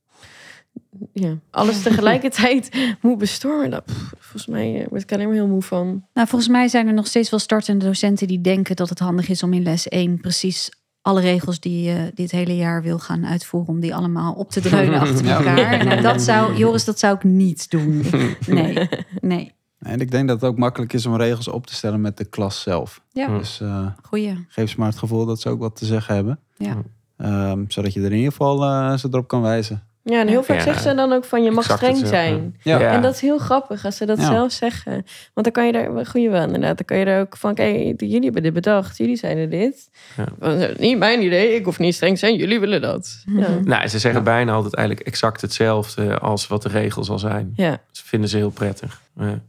[1.14, 2.70] ja, alles tegelijkertijd
[3.02, 6.06] moet bestormen, dat, pff, volgens mij eh, word ik alleen maar heel moe van.
[6.14, 9.30] Nou, volgens mij zijn er nog steeds wel startende docenten die denken dat het handig
[9.30, 10.70] is om in les 1 precies
[11.08, 14.62] alle regels die je dit hele jaar wil gaan uitvoeren, om die allemaal op te
[14.62, 15.38] dreunen achter Ja.
[15.38, 15.86] elkaar.
[15.86, 18.04] Nou, dat zou, Joris, dat zou ik niet doen.
[18.48, 18.90] Nee,
[19.22, 19.52] nee.
[19.80, 22.26] en ik denk dat het ook makkelijk is om regels op te stellen met de
[22.26, 23.02] klas zelf.
[23.12, 24.46] Ja, Dus eh, goeie.
[24.48, 26.40] geef ze maar het gevoel dat ze ook wat te zeggen hebben.
[26.58, 26.76] Ja.
[27.18, 29.84] Ehm, zodat je er in ieder geval eh, ze erop kan wijzen.
[30.10, 30.64] Ja, en heel vaak Ja.
[30.64, 32.56] zeggen ze dan ook van je mag Exact streng zijn.
[32.62, 32.80] Ja.
[32.80, 34.26] En dat is heel grappig als ze dat Ja.
[34.26, 34.92] zelf zeggen.
[35.34, 37.76] Want dan kan je daar, goeie wel inderdaad, dan kan je er ook van, kijk,
[38.02, 39.90] jullie hebben dit bedacht, jullie zeiden dit.
[40.18, 40.26] Ja.
[40.40, 43.24] Van, Niet mijn idee, ik hoef niet streng te zijn, jullie willen dat.
[43.26, 43.48] Ja.
[43.64, 47.54] Nou, ze zeggen bijna altijd eigenlijk exact hetzelfde als wat de regel zal zijn.
[47.56, 47.70] ja.
[47.70, 49.02] Dat vinden ze heel prettig.
[49.20, 49.40] Ja.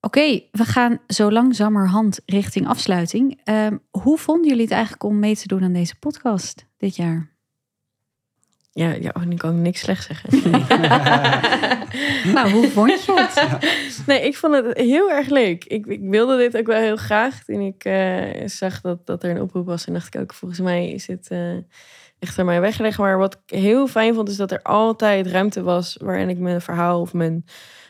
[0.00, 3.40] Oké, we gaan zo langzamerhand richting afsluiting.
[3.44, 7.32] Ehm, hoe vonden jullie het eigenlijk om mee te doen aan deze podcast dit jaar?
[8.74, 10.30] Ja, ja oh, nu kan ik niks slecht zeggen.
[12.34, 14.06] nou, hoe vond je het?
[14.06, 15.64] Nee, ik vond het heel erg leuk.
[15.64, 17.44] Ik, ik wilde dit ook wel heel graag.
[17.44, 20.60] Toen ik eh, zag dat, dat er een oproep was, en dacht ik ook, volgens
[20.60, 21.56] mij is dit eh,
[22.18, 22.98] echt aan mij weggelegd.
[22.98, 26.60] Maar wat ik heel fijn vond, is dat er altijd ruimte was waarin ik mijn
[26.60, 27.44] verhaal of mijn,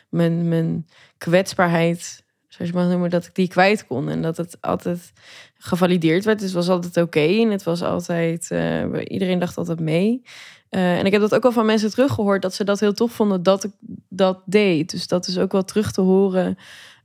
[0.09, 4.09] mijn, mijn kwetsbaarheid, zoals je mag noemen, dat ik die kwijt kon.
[4.09, 5.11] En dat het altijd
[5.57, 6.39] gevalideerd werd.
[6.39, 7.41] Dus het was altijd oké.
[7.41, 10.21] en het was altijd, eh, iedereen dacht altijd mee.
[10.69, 13.11] Eh, en ik heb dat ook al van mensen teruggehoord, dat ze dat heel tof
[13.11, 13.71] vonden dat ik
[14.09, 14.91] dat deed.
[14.91, 16.57] Dus dat is ook wel terug te horen.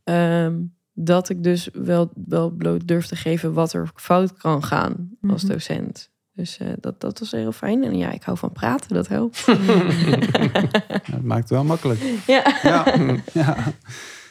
[0.04, 0.54] ehm,
[0.92, 5.42] dat ik dus wel, wel bloot durf te geven wat er fout kan gaan als
[5.42, 5.52] Mhm.
[5.52, 6.10] docent.
[6.32, 7.84] Dus eh, dat, dat was heel fijn.
[7.84, 9.46] En ja, ik hou van praten, dat helpt.
[11.10, 12.00] Dat maakt het wel makkelijk.
[12.26, 12.58] ja.
[12.62, 12.94] Ja,
[13.32, 13.56] ja.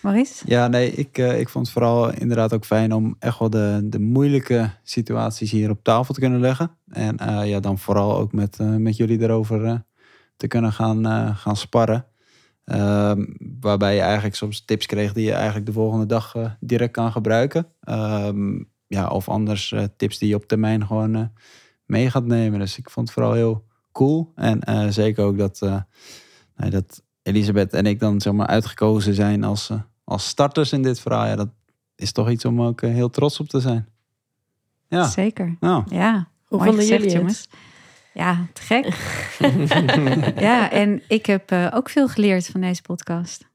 [0.02, 0.44] Maurice?
[0.46, 3.82] ja nee, ik, eh, ik vond het vooral inderdaad ook fijn om echt wel de,
[3.84, 6.72] de moeilijke situaties hier op tafel te kunnen leggen.
[6.88, 9.84] En eh, ja, dan vooral ook met, eh, met jullie erover
[10.36, 12.06] te kunnen gaan, gaan sparren.
[12.66, 13.26] Ehm,
[13.60, 17.68] waarbij je eigenlijk soms tips kreeg die je eigenlijk de volgende dag direct kan gebruiken.
[17.82, 21.32] Ehm, ja, of anders tips die je op termijn gewoon
[21.86, 22.60] mee gaat nemen.
[22.60, 24.32] Dus ik vond het vooral heel cool.
[24.36, 25.60] En zeker ook dat,
[26.56, 31.00] dat Elisabeth en ik dan zeg maar uitgekozen zijn als, eh, als starters in dit
[31.00, 31.26] verhaal.
[31.26, 31.50] Ja, dat
[31.96, 33.88] is toch iets om ook eh, heel trots op te zijn.
[34.88, 35.56] Ja, Zeker.
[35.60, 37.18] nou, Ja, Hoe vonden gezegd, jullie het?
[37.18, 37.48] jongens.
[38.14, 38.86] Ja, te gek.
[40.48, 43.48] ja, en ik heb eh, ook veel geleerd van deze podcast.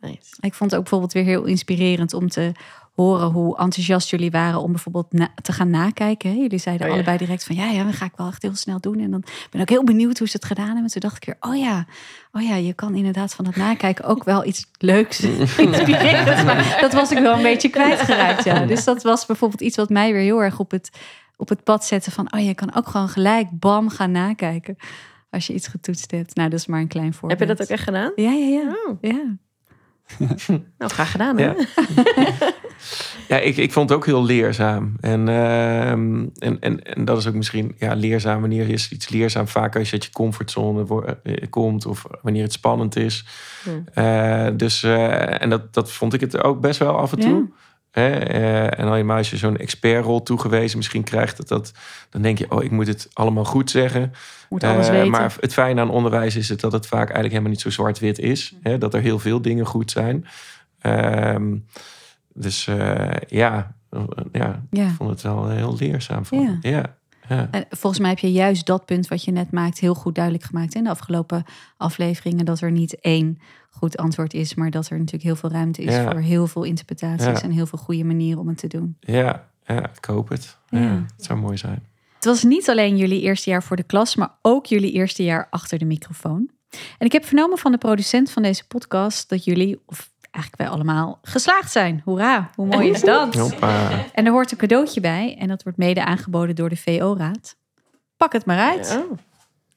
[0.00, 0.36] Nice.
[0.40, 2.52] Ik vond het ook bijvoorbeeld weer heel inspirerend om te
[2.92, 6.30] horen hoe enthousiast jullie waren om bijvoorbeeld na- te gaan nakijken.
[6.30, 6.36] hè.
[6.36, 6.98] Jullie zeiden Oh ja.
[6.98, 8.98] allebei direct van ja, ja, dat ga ik wel echt heel snel doen.
[9.00, 9.20] En dan
[9.50, 10.86] ben ik ook heel benieuwd hoe ze het gedaan hebben.
[10.90, 11.86] Toen dacht ik weer, oh ja,
[12.32, 15.20] oh ja, je kan inderdaad van het nakijken ook wel iets leuks.
[16.46, 18.44] Maar dat was ik wel een beetje kwijtgeraakt.
[18.44, 18.66] Ja.
[18.66, 20.90] Dus dat was bijvoorbeeld iets wat mij weer heel erg op het,
[21.36, 24.76] op het pad zette van, oh je kan ook gewoon gelijk bam gaan nakijken
[25.30, 26.34] als je iets getoetst hebt.
[26.36, 27.40] Nou, dat is maar een klein voorbeeld.
[27.40, 28.12] Heb je dat ook echt gedaan?
[28.16, 28.76] Ja, ja, ja.
[28.88, 29.36] Oh, ja.
[30.78, 31.44] nou, graag gedaan hè?
[31.44, 31.54] Ja.
[33.28, 34.96] Ja, ik, ik vond het ook heel leerzaam.
[35.00, 38.40] En, ehm, en, en, en dat is ook misschien ja, leerzaam.
[38.40, 39.48] Wanneer is iets leerzaam?
[39.48, 43.24] Vaak als je uit je comfortzone wo- eh, komt of wanneer het spannend is.
[43.64, 43.84] Hmm.
[43.94, 47.24] Eh, dus, eh, en dat, dat vond ik het ook best wel af en Ja.
[47.28, 47.50] toe.
[47.90, 48.08] Hè?
[48.10, 51.72] Eh, en helemaal als je zo'n expertrol toegewezen misschien krijgt, dat, dat,
[52.10, 54.12] dan denk je, oh, ik moet het allemaal goed zeggen.
[54.48, 55.10] Moet alles Eh, weten.
[55.10, 58.18] Maar het fijne aan onderwijs is het dat het vaak eigenlijk helemaal niet zo zwart-wit
[58.18, 58.54] is.
[58.62, 58.78] Hè?
[58.78, 60.26] Dat er heel veel dingen goed zijn.
[60.80, 61.54] Ehm,
[62.34, 63.74] dus eh, ja,
[64.32, 64.86] ja, Ja.
[64.86, 66.24] ik vond het wel heel leerzaam.
[66.24, 66.40] Van.
[66.40, 66.58] Ja.
[66.60, 66.96] Ja.
[67.28, 67.48] Ja.
[67.50, 70.44] En volgens mij heb je juist dat punt wat je net maakt heel goed duidelijk
[70.44, 71.44] gemaakt in de afgelopen
[71.76, 72.44] afleveringen.
[72.44, 73.38] Dat er niet één
[73.70, 76.10] goed antwoord is, maar dat er natuurlijk heel veel ruimte is Ja.
[76.10, 77.42] voor heel veel interpretaties Ja.
[77.42, 78.96] en heel veel goede manieren om het te doen.
[79.00, 80.58] Ja, ja, ik hoop het.
[80.68, 80.78] Ja.
[81.16, 81.82] Het zou mooi zijn.
[82.14, 85.46] Het was niet alleen jullie eerste jaar voor de klas, maar ook jullie eerste jaar
[85.50, 86.50] achter de microfoon.
[86.98, 90.68] En ik heb vernomen van de producent van deze podcast dat jullie, of eigenlijk wij
[90.68, 92.02] allemaal, geslaagd zijn.
[92.04, 93.34] Hoera, hoe mooi is dat?
[93.38, 93.90] Hoppa.
[94.12, 97.56] En er hoort een cadeautje bij en dat wordt mede aangeboden door de VO-raad.
[98.16, 98.88] Pak het maar uit.
[98.88, 99.04] Ja.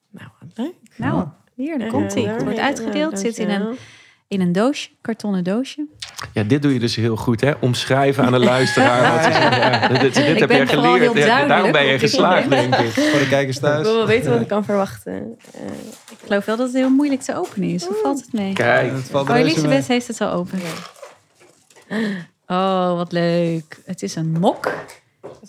[0.10, 0.74] Nou, leuk.
[0.96, 2.28] Nou, hier, daar komt ie.
[2.28, 3.78] Het wordt uitgedeeld, zit in een,
[4.28, 5.86] in een doosje, kartonnen doosje.
[6.34, 7.52] Ja, dit doe je dus heel goed, hè?
[7.60, 9.12] Omschrijven aan de luisteraar.
[9.92, 11.14] Wat is, ja, dit heb jij vooral geleerd.
[11.14, 12.90] heel Ja, daarom ben je geslaagd, denk ik.
[13.12, 13.84] voor de kijkers Ik thuis.
[13.88, 15.14] wil wel weten wat ik kan verwachten.
[15.54, 15.62] Eh,
[16.12, 17.86] Ik geloof wel dat het heel moeilijk te openen is.
[17.86, 18.54] Hoe valt het mee?
[18.54, 19.36] Kijk, Het valt Oh.
[19.38, 20.60] Elisabeth heeft het al open.
[22.48, 23.78] Oh, wat leuk.
[23.86, 24.72] Het is een mok.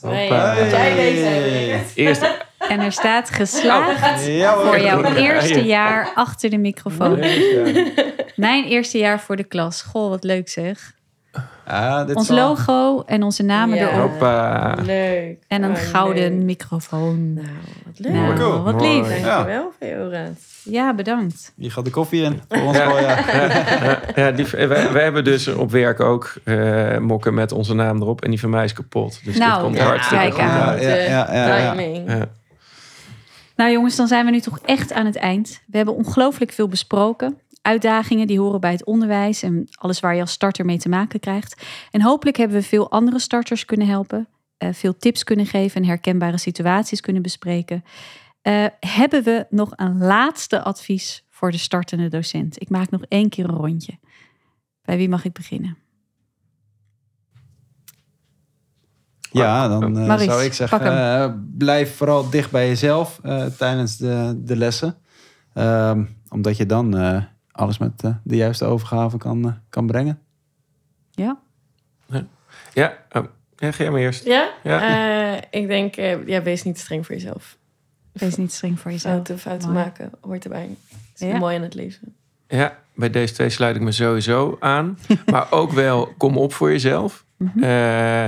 [0.02, 0.54] nee, Hoppa.
[0.68, 1.84] jij deze hebben?
[1.94, 4.64] eerst En er staat geslaagd Ja, hoor.
[4.66, 7.18] voor jouw eerste jaar achter de microfoon.
[8.36, 9.82] Mijn eerste jaar voor de klas.
[9.82, 10.94] Goh, wat leuk zeg.
[11.66, 13.88] Ja, dit Ons zal- logo en onze namen Ja.
[13.90, 14.10] erop.
[14.10, 14.74] Hoppa.
[14.84, 15.38] Leuk.
[15.48, 16.44] En een Oh, gouden leuk.
[16.44, 17.34] microfoon.
[17.34, 17.46] Nou,
[17.86, 18.12] wat leuk.
[18.12, 18.62] Nou, Cool.
[18.62, 18.96] wat Mooi.
[19.00, 19.08] lief.
[19.22, 20.30] Dankjewel, VO-raad.
[20.64, 21.52] Ja, bedankt.
[21.56, 22.40] Hier gaat de koffie in.
[22.48, 23.18] Voor ons wel, ja.
[23.32, 28.02] Ja, ja, die, wij, wij hebben dus op werk ook eh, mokken met onze naam
[28.02, 28.22] erop.
[28.24, 29.20] En die van mij is kapot.
[29.24, 30.80] Dus Nou, dit komt ja, hartstikke kijk goed aan.
[30.80, 31.70] Ja, ja, ja, ja.
[31.72, 32.10] Timing.
[32.10, 32.24] Ja.
[33.56, 35.62] Nou jongens, dan zijn we nu toch echt aan het eind.
[35.66, 37.40] We hebben ongelooflijk veel besproken.
[37.62, 41.20] Uitdagingen die horen bij het onderwijs en alles waar je als starter mee te maken
[41.20, 41.66] krijgt.
[41.90, 44.28] En hopelijk hebben we veel andere starters kunnen helpen.
[44.56, 47.84] eh, veel tips kunnen geven en herkenbare situaties kunnen bespreken.
[48.42, 52.60] Eh, hebben we nog een laatste advies voor de startende docent?
[52.60, 53.98] Ik maak nog één keer een rondje.
[54.82, 55.76] Bij wie mag ik beginnen?
[59.38, 63.96] Ja, dan eh, Maurice, zou ik zeggen, eh, blijf vooral dicht bij jezelf eh, tijdens
[63.96, 64.96] de, de lessen.
[65.54, 67.22] Ehm, omdat je dan eh,
[67.52, 67.92] alles met
[68.24, 70.18] de juiste overgave kan, kan brengen.
[71.10, 71.38] Ja?
[72.72, 73.24] Ja, oh,
[73.56, 74.24] ja ga jij maar eerst.
[74.24, 74.48] Ja?
[74.62, 75.34] Ja.
[75.34, 77.56] Eh, ik denk, eh, ja, wees niet streng voor jezelf.
[78.12, 79.12] Wees niet streng voor jezelf.
[79.14, 79.84] Fouten, fouten Mooi.
[79.84, 80.68] maken hoort erbij.
[81.12, 81.38] Het is Ja.
[81.38, 82.14] mooi aan het leven.
[82.48, 84.98] Ja, bij deze twee sluit ik me sowieso aan.
[85.32, 87.24] maar ook wel, kom op voor jezelf.
[87.60, 88.24] Eh,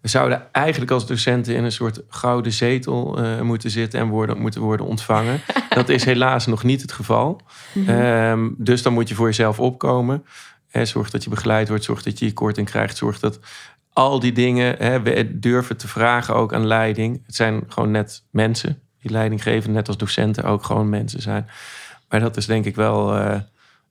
[0.00, 4.38] we zouden eigenlijk als docenten in een soort gouden zetel eh, moeten zitten en worden,
[4.38, 5.40] moeten worden ontvangen.
[5.68, 7.40] Dat is helaas nog niet het geval.
[7.72, 7.88] Mhm.
[7.88, 10.24] Ehm, dus dan moet je voor jezelf opkomen.
[10.68, 13.40] Hè, zorg dat je begeleid wordt, zorg dat je je korting krijgt, zorg dat
[13.92, 17.22] al die dingen, hè, we durven te vragen ook aan leiding.
[17.26, 21.46] Het zijn gewoon net mensen die leiding geven, net als docenten ook gewoon mensen zijn.
[22.08, 23.40] Maar dat is denk ik wel eh,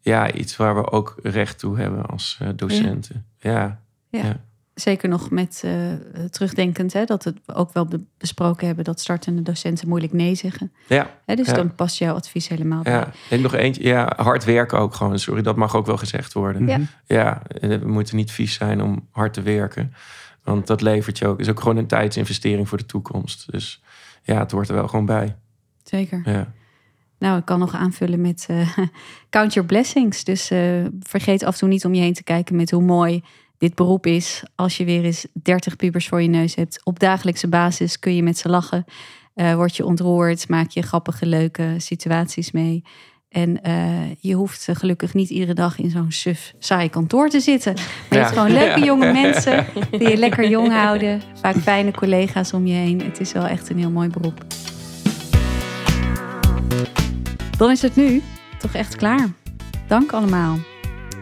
[0.02, 3.26] ja, iets waar we ook recht toe hebben als eh, docenten.
[3.40, 3.82] Ja.
[4.10, 4.24] Ja.
[4.24, 4.40] Ja.
[4.80, 5.74] Zeker nog met eh,
[6.30, 10.72] terugdenkend, hè, dat we ook wel be- besproken hebben dat startende docenten moeilijk nee zeggen.
[10.88, 11.54] Ja, Hè, dus Ja.
[11.54, 12.94] dan past jouw advies helemaal bij.
[12.94, 13.12] ja.
[13.30, 13.84] En nog eentje.
[13.84, 15.20] Ja, hard werken ook gewoon.
[15.20, 16.68] Sorry, dat mag ook wel gezegd worden.
[16.68, 16.80] Ja.
[17.06, 19.94] Ja, eh, we moeten niet vies zijn om hard te werken.
[20.44, 21.40] Want dat levert je ook.
[21.40, 23.52] is ook gewoon een tijdsinvestering voor de toekomst.
[23.52, 23.84] Dus
[24.24, 25.36] ja, het hoort er wel gewoon bij.
[25.84, 26.22] Zeker.
[26.26, 26.52] Ja.
[27.20, 28.78] Nou, ik kan nog aanvullen met eh,
[29.30, 30.24] count your blessings.
[30.24, 30.48] Dus
[31.00, 33.24] vergeet af en toe niet om je heen te kijken met hoe mooi
[33.58, 34.44] dit beroep is.
[34.56, 36.80] Als je weer eens 30 pubers voor je neus hebt.
[36.84, 38.86] Op dagelijkse basis kun je met ze lachen.
[39.34, 42.84] Eh, word je ontroerd, maak je grappige, leuke situaties mee.
[43.30, 47.74] En eh, je hoeft gelukkig niet iedere dag in zo'n suf, saai kantoor te zitten.
[47.74, 48.22] Maar je Ja.
[48.22, 51.22] hebt gewoon leuke jonge mensen die je lekker jong houden.
[51.42, 53.02] Vaak fijne collega's om je heen.
[53.02, 54.46] Het is wel echt een heel mooi beroep.
[57.58, 58.22] Dan is het nu
[58.60, 59.28] toch echt klaar.
[59.88, 60.58] Dank allemaal.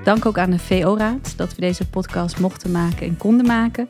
[0.06, 3.90] Dank ook aan de VO-raad dat we deze podcast mochten maken en konden maken.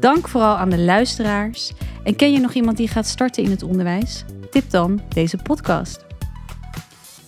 [0.00, 1.72] Dank vooral aan de luisteraars.
[2.02, 4.24] En ken je nog iemand die gaat starten in het onderwijs?
[4.50, 6.04] Tip dan deze podcast.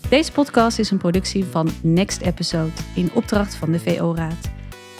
[0.08, 4.50] Deze podcast is een productie van Next Episode in opdracht van de VO-raad.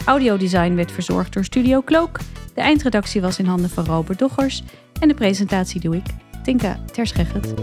[0.05, 2.19] Audiodesign werd verzorgd door Studio Cloak.
[2.53, 4.63] De eindredactie was in handen van Robert Doggers.
[4.99, 6.05] En de presentatie doe ik,
[6.43, 7.53] Tinka Terschegget.